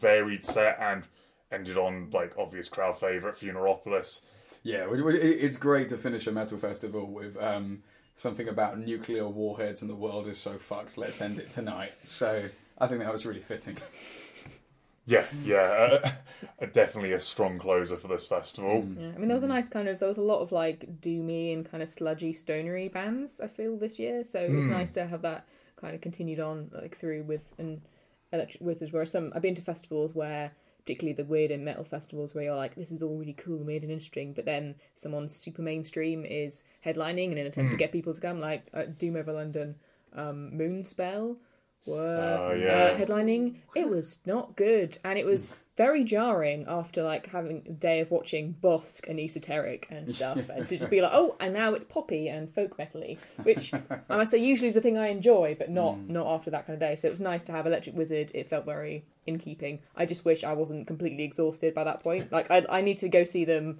[0.00, 1.04] varied set and
[1.52, 4.22] ended on like obvious crowd favorite Funeralopolis.
[4.62, 7.82] Yeah, it- it- it's great to finish a metal festival with um,
[8.14, 10.98] something about nuclear warheads and the world is so fucked.
[10.98, 11.92] Let's end it tonight.
[12.04, 12.44] So
[12.78, 13.78] I think that was really fitting.
[15.10, 15.98] Yeah, yeah,
[16.60, 18.86] uh, definitely a strong closer for this festival.
[18.96, 21.00] Yeah, I mean, there was a nice kind of there was a lot of like
[21.00, 23.40] doomy and kind of sludgy stonery bands.
[23.40, 25.46] I feel this year, so it's nice to have that
[25.80, 27.82] kind of continued on like through with an
[28.32, 28.92] Electric Wizards.
[28.92, 32.54] Whereas some I've been to festivals where, particularly the weird and metal festivals, where you're
[32.54, 36.62] like, this is all really cool, weird and interesting, but then someone super mainstream is
[36.86, 39.74] headlining and in an attempt to get people to come, like uh, Doom Over London,
[40.14, 41.34] um, Moonspell
[41.86, 42.84] were Oh, yeah.
[42.84, 47.72] uh, headlining, it was not good, and it was very jarring after like having a
[47.72, 51.54] day of watching Bossk and Esoteric and stuff, and to just be like, oh, and
[51.54, 55.08] now it's poppy and folk metally, which I must say usually is a thing I
[55.08, 56.96] enjoy, but not not after that kind of day.
[56.96, 58.30] So it was nice to have Electric Wizard.
[58.34, 59.78] It felt very in keeping.
[59.96, 62.30] I just wish I wasn't completely exhausted by that point.
[62.30, 63.78] Like I, I need to go see them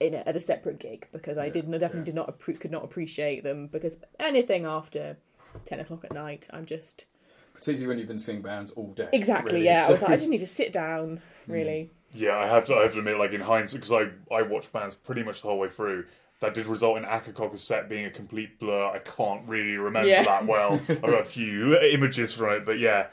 [0.00, 2.04] in a, at a separate gig because I did definitely yeah.
[2.04, 5.16] did not appre- could not appreciate them because anything after
[5.64, 7.06] ten o'clock at night, I'm just
[7.54, 9.08] Particularly when you've been seeing bands all day.
[9.12, 9.84] exactly really, yeah.
[9.84, 11.20] I so- was like, I just need to sit down.
[11.46, 11.52] Hmm.
[11.52, 12.74] Really, Yeah, I have to.
[12.74, 15.48] I have to admit, like in hindsight, because I I watched bands pretty much the
[15.48, 16.06] whole way through.
[16.40, 18.86] That did result in Akercocke's set being a complete blur.
[18.86, 20.24] I can't really remember Yeah.
[20.24, 20.80] that well.
[20.88, 23.08] I've got a few images from it, but yeah,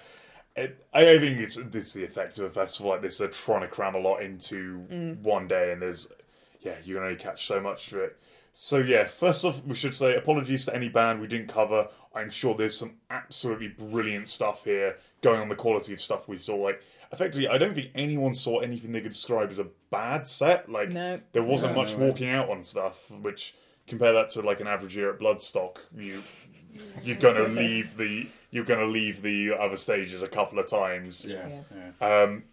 [0.56, 3.18] it, I, I think it's this is the effect of a festival like this.
[3.18, 5.20] They're trying to cram a lot into mm.
[5.20, 6.12] one day, and there's
[6.62, 8.18] yeah, you can only catch so much of it.
[8.54, 11.90] So yeah, first off, we should say apologies to any band we didn't cover.
[12.14, 16.38] I'm sure there's some absolutely brilliant stuff here going on the quality of stuff we
[16.38, 16.56] saw.
[16.56, 16.82] Like
[17.12, 20.70] effectively, I don't think anyone saw anything they could describe as a bad set.
[20.70, 21.20] Like No.
[21.32, 22.06] there wasn't No, much no, no.
[22.08, 23.56] walking out on stuff, which
[23.88, 26.22] compare that to like an average year at Bloodstock, you
[27.04, 31.26] you're gonna leave the you're gonna leave the other stages a couple of times.
[31.26, 31.92] Yeah, Yeah.
[32.02, 32.24] yeah.
[32.24, 32.44] Um,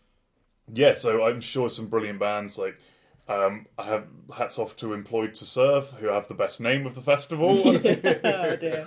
[0.73, 2.79] yeah, so I'm sure some brilliant bands like
[3.29, 6.95] um, I have hats off to Employed to Serve, who have the best name of
[6.95, 7.51] the festival.
[7.69, 8.87] oh dear.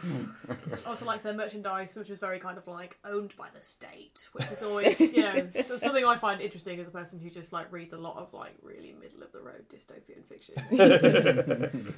[0.49, 0.55] I
[0.89, 4.47] also like their merchandise, which was very kind of like owned by the state, which
[4.51, 7.93] is always, you know, something I find interesting as a person who just like reads
[7.93, 11.93] a lot of like really middle of the road dystopian fiction.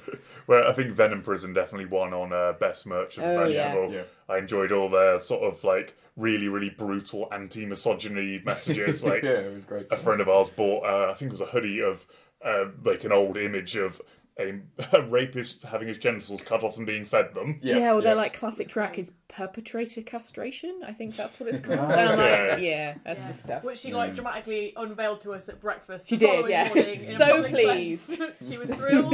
[0.46, 3.64] Where I think Venom Prison definitely won on uh, best merch of the Oh, yeah.
[3.64, 3.92] festival.
[3.92, 4.02] Yeah.
[4.28, 9.02] I enjoyed all their sort of like really, really brutal anti-misogyny messages.
[9.04, 9.86] Like yeah, it was great.
[9.90, 12.06] a friend of ours bought, uh, I think it was a hoodie of
[12.44, 14.00] uh, like an old image of
[14.38, 14.60] a,
[14.92, 17.58] a rapist having his genitals cut off and being fed them.
[17.62, 18.20] Yeah, Yeah, well, their yeah.
[18.20, 20.80] like classic track is perpetrator castration.
[20.86, 21.78] I think that's what it's called.
[21.78, 22.50] Okay.
[22.50, 23.28] like, yeah, that's Yeah.
[23.32, 23.64] the stuff.
[23.64, 26.08] Which she like dramatically unveiled to us at breakfast.
[26.08, 26.68] She the did, yeah.
[26.68, 28.22] Morning So pleased.
[28.48, 29.12] she was thrilled.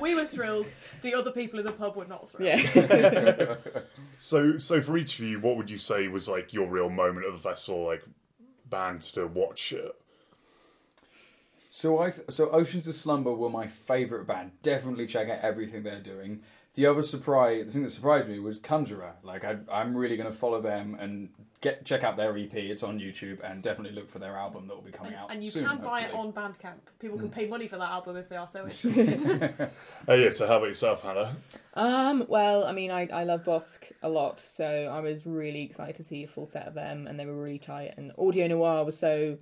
[0.00, 0.66] we were thrilled.
[1.02, 2.60] The other people in the pub were not thrilled.
[2.64, 3.56] Yeah.
[4.22, 7.24] So, so for each of you, what would you say was like your real moment
[7.24, 8.02] of the festival, like
[8.68, 9.72] band to watch?
[11.70, 14.52] So I th- so Oceans of Slumber were my favourite band.
[14.60, 16.42] Definitely check out everything they're doing.
[16.74, 19.14] The other surprise, the thing that surprised me was Conjurer.
[19.24, 22.54] Like I, I'm really going to follow them and get check out their EP.
[22.54, 25.32] It's on YouTube and definitely look for their album that will be coming And, out
[25.32, 25.66] and you soon.
[25.66, 26.78] can buy it on Bandcamp.
[27.00, 27.22] People Mm.
[27.22, 29.70] can pay money for that album if they are so interested.
[30.08, 31.36] oh yeah, so how about yourself, Hannah?
[31.74, 35.96] Um, well, I mean, I, I love Bossk a lot, so I was really excited
[35.96, 37.94] to see a full set of them, and they were really tight.
[37.96, 39.38] And Audio Noir was so,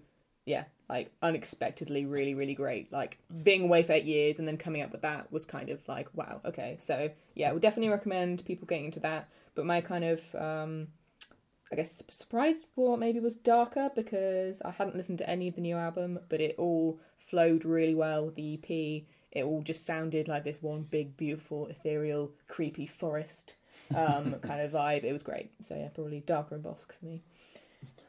[0.47, 2.93] yeah, like unexpectedly really, really great.
[2.93, 5.87] Like being away for eight years and then coming up with that was kind of
[5.89, 6.79] like, wow, okay.
[6.81, 9.29] So yeah, I would definitely recommend people getting into that.
[9.55, 10.89] But my kind of, um,
[11.73, 15.61] I guess, surprise for maybe was Darkher because I hadn't listened to any of the
[15.61, 20.29] new album, but it all flowed really well with the EP it all just sounded
[20.29, 23.57] like this one big, beautiful, ethereal, creepy forest
[23.95, 25.05] um, kind of vibe.
[25.05, 25.51] It was great.
[25.65, 27.23] So yeah, probably Darkher and Bossk for me.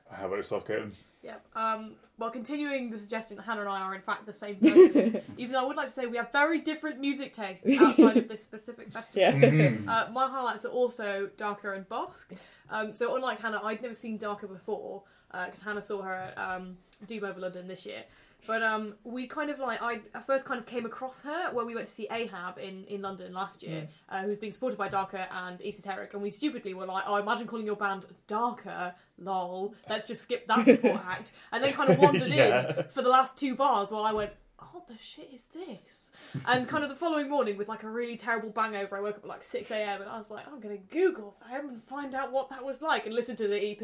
[0.09, 0.93] How about yourself, Caitlin?
[1.21, 1.35] Yeah.
[1.55, 5.21] Um, well, continuing the suggestion that Hannah and I are in fact the same person,
[5.37, 8.27] even though I would like to say we have very different music tastes outside of
[8.27, 9.21] this specific festival.
[9.21, 9.71] Yeah.
[9.89, 12.37] Uh, my highlights are also Darkher and Bossk.
[12.69, 16.77] Um, so unlike Hannah, I'd never seen Darkher before because Hannah saw her at um,
[17.07, 18.03] Doom Over London this year.
[18.47, 21.75] But um, we kind of like I first kind of came across her when we
[21.75, 25.27] went to see Ahab in, in London last year, uh, who's being supported by Darkher
[25.31, 29.75] and Esoteric, and we stupidly were like, "Oh, imagine calling your band Darkher, lol.
[29.89, 32.77] Let's just skip that support act." And then kind of wandered Yeah.
[32.79, 36.11] in for the last two bars while I went, "Oh, what the shit is this?"
[36.47, 39.23] And kind of the following morning, with like a really terrible bangover, I woke up
[39.23, 40.01] at like six a.m.
[40.01, 43.05] and I was like, "I'm gonna Google them and find out what that was like,"
[43.05, 43.81] and listen to the EP.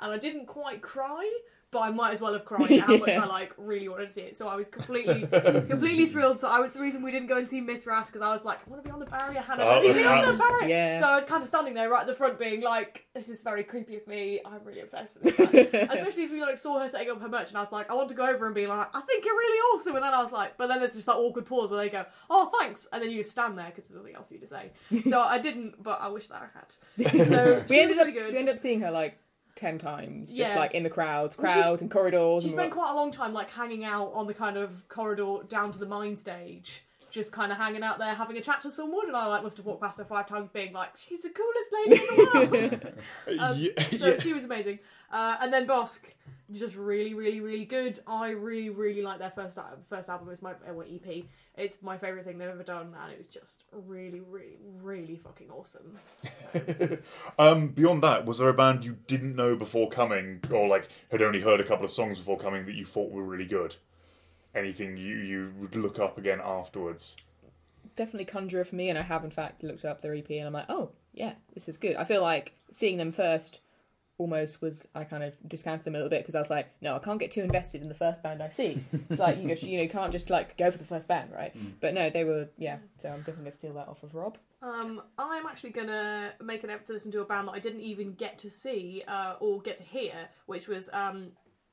[0.00, 1.30] And I didn't quite cry.
[1.70, 4.12] But I might as well have cried at how much I like really wanted to
[4.12, 4.38] see it.
[4.38, 6.40] So I was completely, completely thrilled.
[6.40, 8.60] So I was the reason we didn't go and see Mithras because I was like,
[8.66, 9.64] I want to be on the barrier, Hannah.
[9.64, 10.68] Oh, Let be on the barrier.
[10.68, 11.00] Yeah.
[11.00, 13.42] So I was kind of standing there right at the front, being like, "This is
[13.42, 14.40] very creepy of me.
[14.44, 17.48] I'm really obsessed with this." Especially as we like saw her setting up her merch,
[17.48, 19.36] and I was like, "I want to go over and be like, I think you're
[19.36, 21.80] really awesome." And then I was like, but then there's just that awkward pause where
[21.80, 24.34] they go, "Oh, thanks," and then you just stand there because there's nothing else for
[24.34, 24.70] you to say.
[25.10, 27.28] So I didn't, but I wish that I had.
[27.28, 28.32] So we ended up good.
[28.32, 29.18] we ended up seeing her like
[29.58, 30.58] ten times, just Yeah.
[30.58, 32.42] like in the crowds, Well, she's- crowd and corridors.
[32.44, 35.38] She and spent quite a long time like hanging out on the kind of corridor
[35.48, 36.84] down to the mine stage.
[37.10, 39.56] Just kind of hanging out there, having a chat to someone, and I like must
[39.56, 42.78] have walked past her five times, being like, "She's the coolest lady in the
[43.26, 44.20] world." Um, yeah, so yeah.
[44.20, 44.78] she was amazing.
[45.10, 46.00] Uh, and then Bossk,
[46.52, 47.98] just really, really, really good.
[48.06, 50.28] I really, really like their first al- first album.
[50.30, 51.24] It's my uh, well, EP.
[51.58, 55.50] It's my favorite thing they've ever done, and it was just really, really, really fucking
[55.50, 55.98] awesome.
[57.38, 61.22] Um, beyond that, was there a band you didn't know before coming, or like had
[61.22, 63.76] only heard a couple of songs before coming that you thought were really good?
[64.54, 67.16] Anything you you would look up again afterwards?
[67.96, 70.52] Definitely Conjurer for me, and I have in fact looked up their EP, and I'm
[70.52, 71.96] like, oh yeah, this is good.
[71.96, 73.60] I feel like seeing them first
[74.18, 76.96] almost was I kind of discounted them a little bit because I was like, no,
[76.96, 78.78] I can't get too invested in the first band I see.
[79.08, 81.30] It's like you, go, you know, you can't just like go for the first band,
[81.32, 81.54] right?
[81.80, 82.78] But no, they were yeah.
[82.98, 84.36] So I'm definitely gonna steal that off of Rob.
[84.60, 87.80] Um, I'm actually gonna make an effort to listen to a band that I didn't
[87.80, 91.28] even get to see uh, or get to hear, which was um,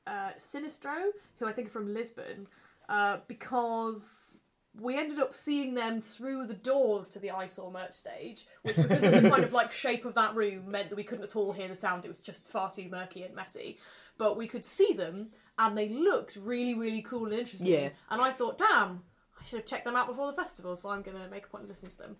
[0.06, 2.46] uh, Sinistro, who I think are from Lisbon,
[2.88, 4.38] uh, because
[4.80, 9.02] we ended up seeing them through the doors to the eyesore merch stage, which because
[9.02, 11.52] of the kind of like shape of that room meant that we couldn't at all
[11.52, 12.04] hear the sound.
[12.04, 13.78] It was just far too murky and messy.
[14.18, 17.68] But we could see them, and they looked really, really cool and interesting.
[17.68, 17.88] Yeah.
[18.10, 19.02] And I thought, damn,
[19.40, 21.64] I should have checked them out before the festival, so I'm gonna make a point
[21.64, 22.16] of listening to them.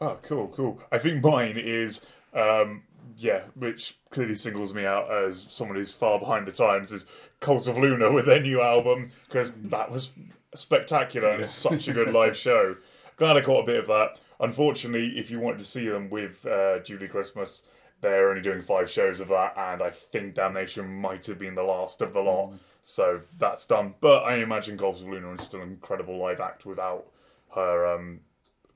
[0.00, 0.82] Oh, cool, cool.
[0.90, 2.82] I think mine is, um,
[3.16, 7.06] yeah, which clearly singles me out as someone who's far behind the times, is
[7.40, 10.12] Cult of Luna with their new album, because that was
[10.54, 12.76] spectacular and it's such a good live show.
[13.16, 14.18] Glad I caught a bit of that.
[14.40, 17.66] Unfortunately, if you wanted to see them with uh, Julie Christmas,
[18.00, 21.62] they're only doing five shows of that, and I think Damnation might have been the
[21.62, 22.54] last of the lot.
[22.82, 23.94] So that's done.
[24.00, 27.06] But I imagine Cult of Luna is still an incredible live act without
[27.54, 28.20] her um,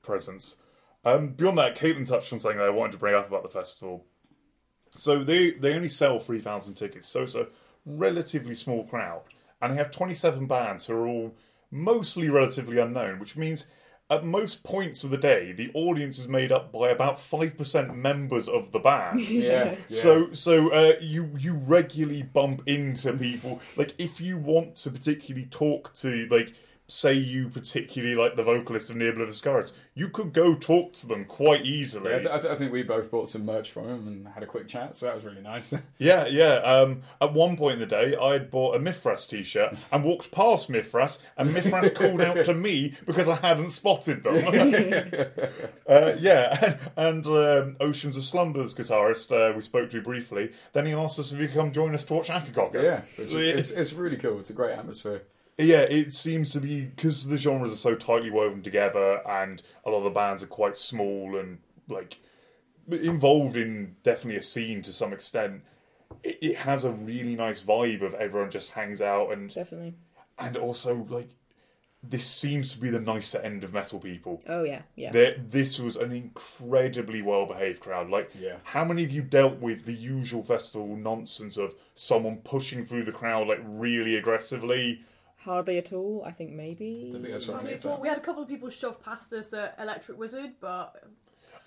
[0.01, 0.57] presence.
[1.05, 4.05] Um, beyond that, Caitlin touched on something I wanted to bring up about the festival.
[4.97, 7.47] So they they only sell three thousand tickets, so it's a
[7.85, 9.21] relatively small crowd,
[9.61, 11.35] and they have twenty seven bands who are all
[11.71, 13.65] mostly relatively unknown, which means
[14.09, 17.95] at most points of the day the audience is made up by about five percent
[17.95, 19.19] members of the band.
[19.29, 19.75] Yeah.
[19.87, 20.01] yeah.
[20.01, 23.61] So so uh, you you regularly bump into people.
[23.77, 26.53] Like if you want to particularly talk to like
[26.89, 31.23] say you particularly like the vocalist of Ne Obliviscaris, you could go talk to them
[31.25, 32.09] quite easily.
[32.09, 34.27] Yeah, I, th- I, th- I think we both bought some merch from him and
[34.29, 35.73] had a quick chat, so that was really nice.
[35.97, 36.55] Yeah, yeah.
[36.55, 40.31] Um, at one point in the day, I had bought a Mithras t-shirt and walked
[40.31, 44.37] past Mithras, and Mithras called out to me because I hadn't spotted them.
[45.89, 50.51] uh, yeah, and, and um, Oceans of Slumbers guitarist uh, we spoke to briefly.
[50.73, 52.81] Then he asked us if he could come join us to watch Akercocke.
[52.81, 54.39] yeah, which is, it's, it's really cool.
[54.39, 55.23] It's a great atmosphere.
[55.59, 59.89] Yeah, it seems to be because the genres are so tightly woven together, and a
[59.89, 62.17] lot of the bands are quite small and like
[62.89, 65.61] involved in definitely a scene to some extent.
[66.23, 69.93] It, it has a really nice vibe of everyone just hangs out and Definitely.
[70.39, 71.29] and also like
[72.01, 74.41] this seems to be the nicer end of metal people.
[74.47, 75.11] Oh yeah, yeah.
[75.11, 78.09] There, this was an incredibly well behaved crowd.
[78.09, 78.55] Like, Yeah.
[78.63, 83.11] how many of you dealt with the usual festival nonsense of someone pushing through the
[83.11, 85.03] crowd like really aggressively?
[85.43, 86.23] Hardly at all.
[86.25, 87.05] I think maybe.
[87.09, 87.63] I think that's I right.
[87.63, 90.53] mean, it's all- we had a couple of people shove past us at Electric Wizard,
[90.59, 91.01] but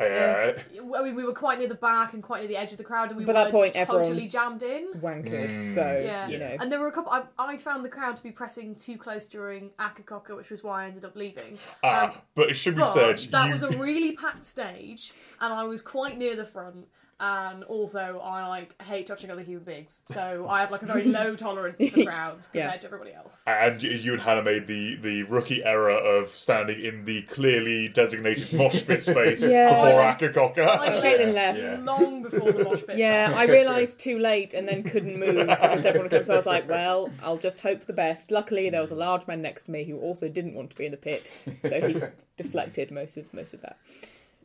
[0.00, 2.78] Uh, I mean, we were quite near the back and quite near the edge of
[2.78, 4.88] the crowd, and we By were that point, totally everyone's- jammed in.
[5.00, 5.50] Wankered.
[5.50, 5.74] Mm.
[5.74, 6.28] So Yeah.
[6.28, 6.56] you know.
[6.60, 7.12] And there were a couple.
[7.12, 10.84] I, I found the crowd to be pressing too close during Akercocke, which was why
[10.84, 11.58] I ended up leaving.
[11.84, 15.12] Ah, Um, but it should be but said, that you, was a really packed stage,
[15.40, 16.88] and I was quite near the front.
[17.24, 21.04] And also, I like hate touching other human beings, so I have like a very
[21.04, 22.78] low tolerance for crowds compared Yeah.
[22.80, 23.42] to everybody else.
[23.46, 27.86] and you- you and Hannah made the, the rookie error of standing in the clearly
[27.86, 29.68] designated mosh pit space Yeah.
[29.68, 30.58] before I Akercocke.
[30.58, 31.82] I Caitlin left left.
[31.84, 32.98] long before the mosh pit.
[32.98, 33.50] Yeah, started.
[33.50, 36.26] I realised too late and then couldn't move because everyone comes.
[36.26, 38.32] So I was like, well, I'll just hope for the best.
[38.32, 40.86] Luckily, there was a large man next to me who also didn't want to be
[40.86, 41.30] in the pit,
[41.62, 42.02] so he
[42.36, 43.76] deflected most of most of that.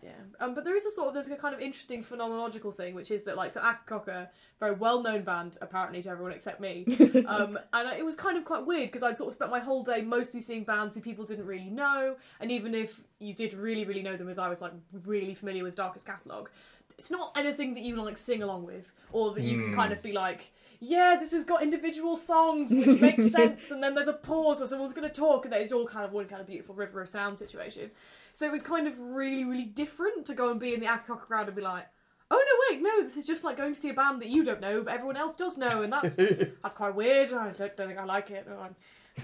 [0.03, 2.93] Yeah, um, but there is a sort of there's a kind of interesting phenomenological thing,
[2.93, 4.27] which is that like so Akercocke,
[4.59, 6.85] very well known band apparently to everyone except me,
[7.27, 9.83] um, and it was kind of quite weird because I'd sort of spent my whole
[9.83, 13.85] day mostly seeing bands who people didn't really know, and even if you did really
[13.85, 14.73] really know them, as I was like
[15.05, 16.51] really familiar with Darkher's catalogue,
[16.97, 20.01] it's not anything that you like sing along with or that you can kind of
[20.01, 20.51] be like.
[20.79, 24.67] Yeah, this has got individual songs which makes sense, and then there's a pause where
[24.67, 27.01] someone's going to talk, and then it's all kind of one kind of beautiful river
[27.01, 27.89] of sound situation.
[28.37, 31.21] So it was kind of really, really different to go and be in the Akercocke
[31.21, 31.87] crowd and be like,
[32.29, 34.43] oh no, wait, no, this is just like going to see a band that you
[34.43, 37.33] don't know, but everyone else does know, and that's that's quite weird.
[37.33, 38.47] I don't, don't think I like it.
[38.47, 38.75] No, I'm,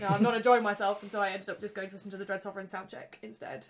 [0.02, 2.18] no, I'm not enjoying myself, and so I ended up just going to listen to
[2.18, 3.68] the Dread Sovereign soundcheck instead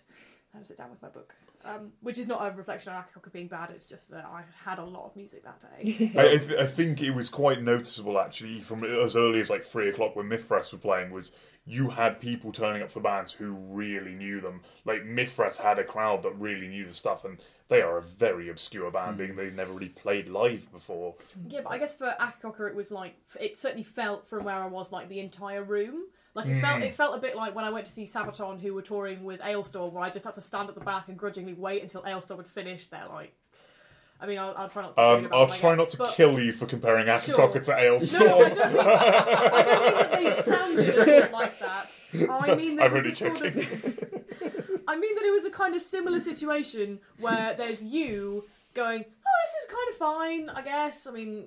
[0.53, 1.36] and sit down with my book.
[1.65, 4.80] Um, which is not a reflection on Akercocke being bad, it's just that I had
[4.80, 6.11] a lot of music that day.
[6.18, 9.65] I, I, th- I think it was quite noticeable actually from as early as like
[9.65, 11.34] three o'clock when Mithras were playing was
[11.65, 14.61] you had people turning up for bands who really knew them.
[14.84, 17.38] Like Mithras had a crowd that really knew the stuff and
[17.69, 19.38] they are a very obscure band, being mm.
[19.38, 21.15] they've never really played live before.
[21.48, 24.68] Yeah, but I guess for Akercocke it was like it certainly felt from where I
[24.68, 26.03] was like the entire room.
[26.35, 26.95] Like it felt it mm.
[26.95, 29.94] felt a bit like when I went to see Sabaton who were touring with Alestorm
[29.94, 32.48] where I just had to stand at the back and grudgingly wait until Alestorm had
[32.48, 33.34] finished their like
[34.23, 36.13] I mean I'll, I'll try not to Um, I'll them, try guess, not to but-
[36.15, 37.61] kill you for comparing Akercocke Sure.
[37.61, 38.19] to Alestorm.
[38.25, 41.91] No, I don't mean, I don't mean that they sounded like that.
[42.29, 43.55] I mean that I'm it was a sort of
[44.87, 49.37] I mean that it was a kind of similar situation where there's you going, oh,
[49.45, 51.05] this is kind of fine, I guess.
[51.07, 51.45] I mean,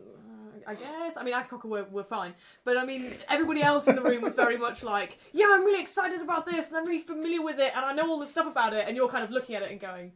[0.66, 1.16] I guess.
[1.16, 2.34] I mean, Akercocke were, were fine.
[2.64, 5.80] But I mean, everybody else in the room was very much like, yeah, I'm really
[5.80, 8.46] excited about this and I'm really familiar with it and I know all the stuff
[8.46, 8.84] about it.
[8.88, 10.12] And you're kind of looking at it and going,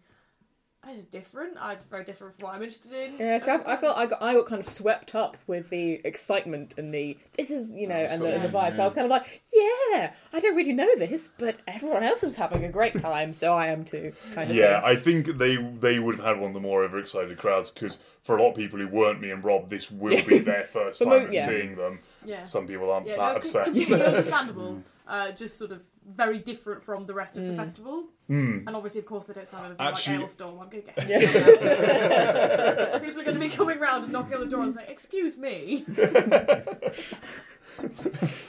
[0.88, 1.56] this is different.
[1.60, 3.16] I, it's very different from what I'm interested in.
[3.18, 6.00] Yeah, so I, I felt I got I got kind of swept up with the
[6.04, 8.76] excitement and the this is you know and the, and the fine, vibes.
[8.76, 12.22] So I was kind of like, yeah, I don't really know this, but everyone else
[12.24, 14.12] is having a great time, so I am too.
[14.34, 14.56] Kind of.
[14.56, 14.88] Yeah, thing.
[14.90, 18.36] I think they they would have had one of the more overexcited crowds because for
[18.36, 21.08] a lot of people who weren't me and Rob, this will be their first time
[21.08, 21.46] mo- yeah.
[21.46, 22.00] seeing them.
[22.24, 22.42] Yeah.
[22.42, 23.64] Some people aren't Yeah, that no, upset.
[23.66, 24.82] completely understandable.
[25.06, 27.50] uh, just sort of very different from the rest of Mm.
[27.50, 28.04] the festival.
[28.26, 28.58] Hmm.
[28.66, 30.60] And obviously, of course, they don't sound anything Actually- like Alestorm.
[30.62, 31.06] I'm going to get
[33.02, 35.36] People are going to be coming round and knocking on the door and saying, "Excuse
[35.36, 35.84] me."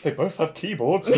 [0.03, 1.09] They both have keyboards.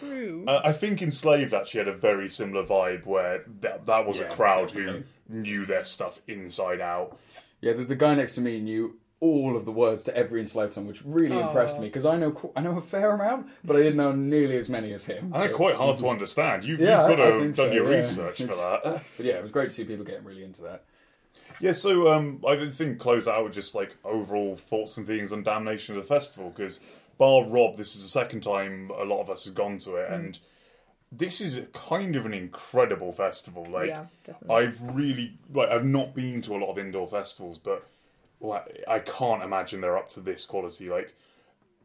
[0.00, 0.44] True.
[0.46, 4.24] Uh, I think Enslaved actually had a very similar vibe where that, that was Yeah,
[4.32, 5.04] a crowd definitely.
[5.30, 7.18] who knew their stuff inside out.
[7.60, 10.72] Yeah, the, the guy next to me knew all of the words to every enslaved
[10.72, 11.46] song, which really Aw.
[11.46, 14.10] impressed me because I know qu- I know a fair amount, but I didn't know
[14.12, 15.32] nearly as many as him.
[15.32, 16.64] And they're quite hard to understand.
[16.64, 17.98] You, Yeah, you've got I- I to have done so, your yeah.
[17.98, 18.82] research for It's- that.
[19.16, 20.82] But yeah, it was great to see people getting really into that.
[21.60, 25.44] Yeah, so um, I think close out with just like overall thoughts and feelings on
[25.44, 26.80] Damnation of the festival because
[27.16, 30.10] bar Rob, this is the second time a lot of us have gone to it,
[30.10, 30.40] and
[31.12, 33.64] this is kind of an incredible festival.
[33.70, 34.06] Like yeah.
[34.50, 37.86] I've really like I've not been to a lot of indoor festivals, but
[38.42, 40.90] like, I can't imagine they're up to this quality.
[40.90, 41.14] Like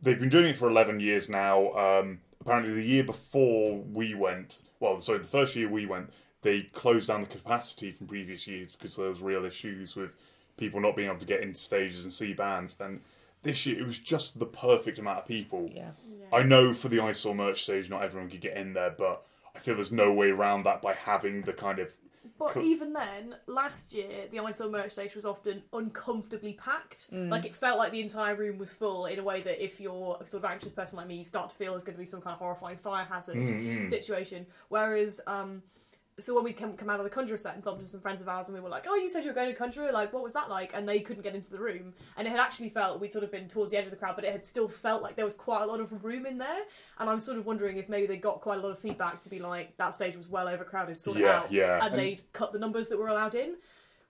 [0.02, 1.72] they've been doing it for eleven years now.
[1.74, 6.12] Um, apparently, the year before we went, well, sorry, the first year we went,
[6.42, 10.12] they closed down the capacity from previous years because there was real issues with
[10.58, 12.80] people not being able to get into stages and see bands.
[12.80, 13.02] And
[13.44, 15.70] this year, it was just the perfect amount of people.
[15.74, 16.38] yeah.
[16.38, 19.24] I know for the Eyesore merch stage, not everyone could get in there, but
[19.56, 21.90] I feel there's no way around that by having the kind of
[22.40, 22.64] But Cool.
[22.64, 27.12] even then, last year the Eyesore merch station was often uncomfortably packed.
[27.12, 27.30] Mm.
[27.32, 30.18] Like it felt like the entire room was full in a way that if you're
[30.22, 32.06] a sort of anxious person like me, you start to feel there's going to be
[32.06, 34.46] some kind of horrifying fire hazard Mm, situation.
[34.70, 35.64] Whereas, um,
[36.20, 38.22] so when we come, come out of the Conjurer set and bumped into some friends
[38.22, 39.92] of ours and we were like, "Oh, you said you were going to Conjurer.
[39.92, 42.40] Like, what was that like?" And they couldn't get into the room, and it had
[42.40, 44.46] actually felt we'd sort of been towards the edge of the crowd, but it had
[44.46, 46.64] still felt like there was quite a lot of room in there.
[47.00, 49.30] And I'm sort of wondering if maybe they got quite a lot of feedback to
[49.30, 51.86] be like that stage was well overcrowded, sort it Yeah, out, yeah.
[51.86, 53.56] and they'd cut the numbers that were allowed in.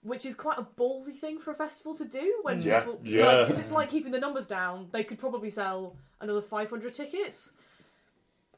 [0.03, 3.43] Which is quite a ballsy thing for a festival to do when Yeah, people, yeah.
[3.43, 4.88] because it's like keeping the numbers down.
[4.93, 7.51] They could probably sell another 500 tickets,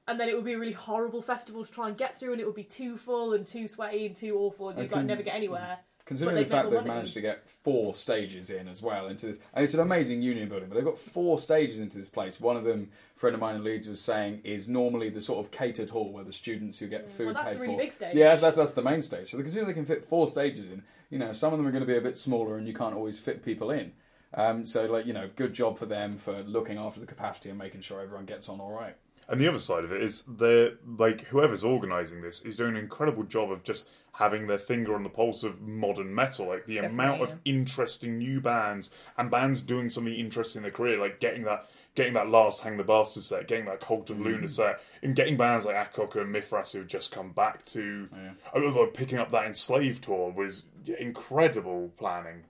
[0.09, 2.41] and then it would be a really horrible festival to try and get through, and
[2.41, 5.23] it would be too full and too sweaty and too awful, and you'd like never
[5.23, 5.79] get anywhere.
[6.05, 9.63] Considering the fact they've managed to get four stages in as well into this, and
[9.63, 12.41] it's an amazing union building, but they've got four stages into this place.
[12.41, 15.45] One of them, a friend of mine in Leeds was saying, is normally the sort
[15.45, 17.79] of catered hall where the students who get food Well, that's paid the really for.
[17.79, 18.15] big stage.
[18.15, 19.29] Yeah, that's that's the main stage.
[19.29, 20.81] So considering they can fit four stages in,
[21.11, 22.95] you know, some of them are going to be a bit smaller, and you can't
[22.95, 23.91] always fit people in.
[24.33, 27.57] Um, so, like, you know, good job for them for looking after the capacity and
[27.57, 28.95] making sure everyone gets on all right.
[29.29, 32.77] And the other side of it is they're like whoever's organising this is doing an
[32.77, 36.47] incredible job of just having their finger on the pulse of modern metal.
[36.47, 40.99] Like the amount of interesting new bands and bands doing something interesting in their career,
[40.99, 44.47] like getting that getting that last Hang the Bastard set, getting that Cult of Luna
[44.47, 44.49] mm.
[44.49, 48.31] set, and getting bands like Akercocke and Mithras who have just come back to Yeah.
[48.53, 50.67] although picking up that Enslaved tour was
[50.99, 52.45] incredible planning.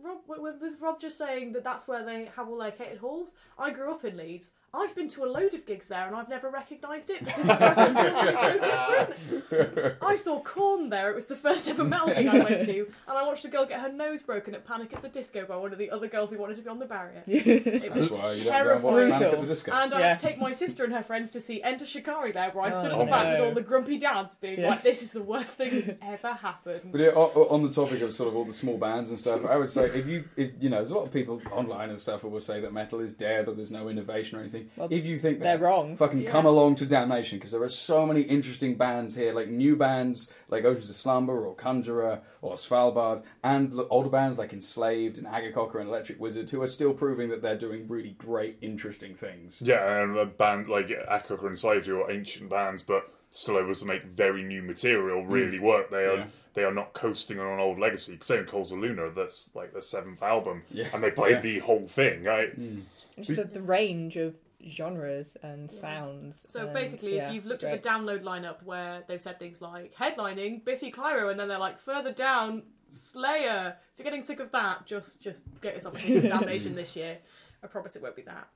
[0.00, 2.98] Rob, with- with with Rob just saying that that's where they have all their catered
[2.98, 3.34] halls.
[3.58, 4.52] I grew up in Leeds.
[4.74, 7.54] I've been to a load of gigs there, and I've never recognised it because the
[7.54, 9.96] person is so different.
[10.02, 11.10] I saw Korn there.
[11.10, 13.64] It was the first ever metal gig I went to, and I watched a girl
[13.64, 16.30] get her nose broken at Panic at the Disco by one of the other girls
[16.32, 17.22] who wanted to be on the barrier.
[17.26, 19.46] It was That's why you don't go and terrifying.
[19.46, 19.72] Brutal.
[19.74, 20.08] And I Yeah.
[20.10, 22.70] had to take my sister and her friends to see Enter Shikari there, where I
[22.72, 23.32] stood Oh, at the back no.
[23.32, 24.70] with all the grumpy dads being Yeah.
[24.70, 27.70] like, "This is the worst thing that ever happened." But yeah, o- o- on the
[27.70, 30.24] topic of sort of all the small bands and stuff, I would say if you,
[30.36, 32.72] if, you know, there's a lot of people online and stuff who will say that
[32.74, 34.57] metal is dead or there's no innovation or anything.
[34.76, 35.96] Well, if you think They're that, wrong.
[35.96, 39.76] fucking come along to Damnation because there are so many interesting bands here, like new
[39.76, 45.18] bands like Oceans of Slumber or Conjurer or Svalbard, and l- older bands like Enslaved
[45.18, 49.14] and Akercocke and Electric Wizard who are still proving that they're doing really great, interesting
[49.14, 49.60] things.
[49.62, 53.74] Yeah, and a band like Akercocke and Enslaved who are ancient bands but still able
[53.74, 55.30] to make very new material hmm.
[55.30, 55.90] really work.
[55.90, 56.26] They are Yeah.
[56.54, 58.18] they are not coasting on an old legacy.
[58.22, 60.88] Same with Cult of Luna, that's like the seventh album, Yeah.
[60.92, 61.40] and they played Yeah.
[61.42, 62.52] the whole thing, right?
[62.54, 62.80] Hmm.
[63.16, 64.36] Just the, the range of
[64.66, 66.46] genres and sounds.
[66.48, 67.74] So and, basically, yeah, if you've looked great.
[67.74, 71.58] at the download lineup where they've said things like headlining Biffy Clyro, and then they're
[71.58, 73.76] like further down Slayer.
[73.92, 77.18] If you're getting sick of that, just just get yourself a Kingdom Damnation this year.
[77.62, 78.48] I promise it won't be that.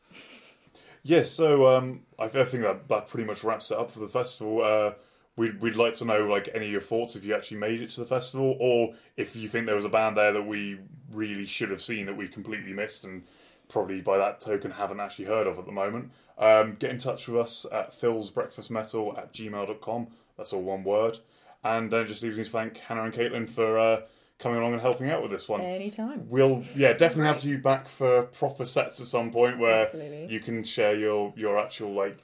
[1.02, 4.08] Yeah, so um, I, I think that, that pretty much wraps it up for the
[4.08, 4.62] festival.
[4.62, 4.92] Uh,
[5.36, 7.90] we'd, we'd like to know like any of your thoughts if you actually made it
[7.90, 10.78] to the festival, or if you think there was a band there that we
[11.10, 13.24] really should have seen that we completely missed and
[13.72, 16.12] probably by that token haven't actually heard of at the moment.
[16.38, 20.06] Um, get in touch with us at philsbreakfastmetal at gmail.com.
[20.36, 21.18] That's all one word.
[21.64, 24.00] And uh, just leaves me to thank Hannah and Caitlin for uh,
[24.38, 25.60] coming along and helping out with this one.
[25.60, 26.28] anytime.
[26.28, 30.26] We'll yeah definitely have you back for proper sets at some point where Absolutely.
[30.26, 32.18] you can share your your actual like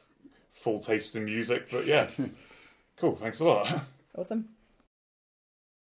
[0.50, 1.70] full taste in music.
[1.70, 2.08] But yeah,
[2.96, 3.16] cool.
[3.16, 3.82] Thanks a lot.
[4.16, 4.48] Awesome.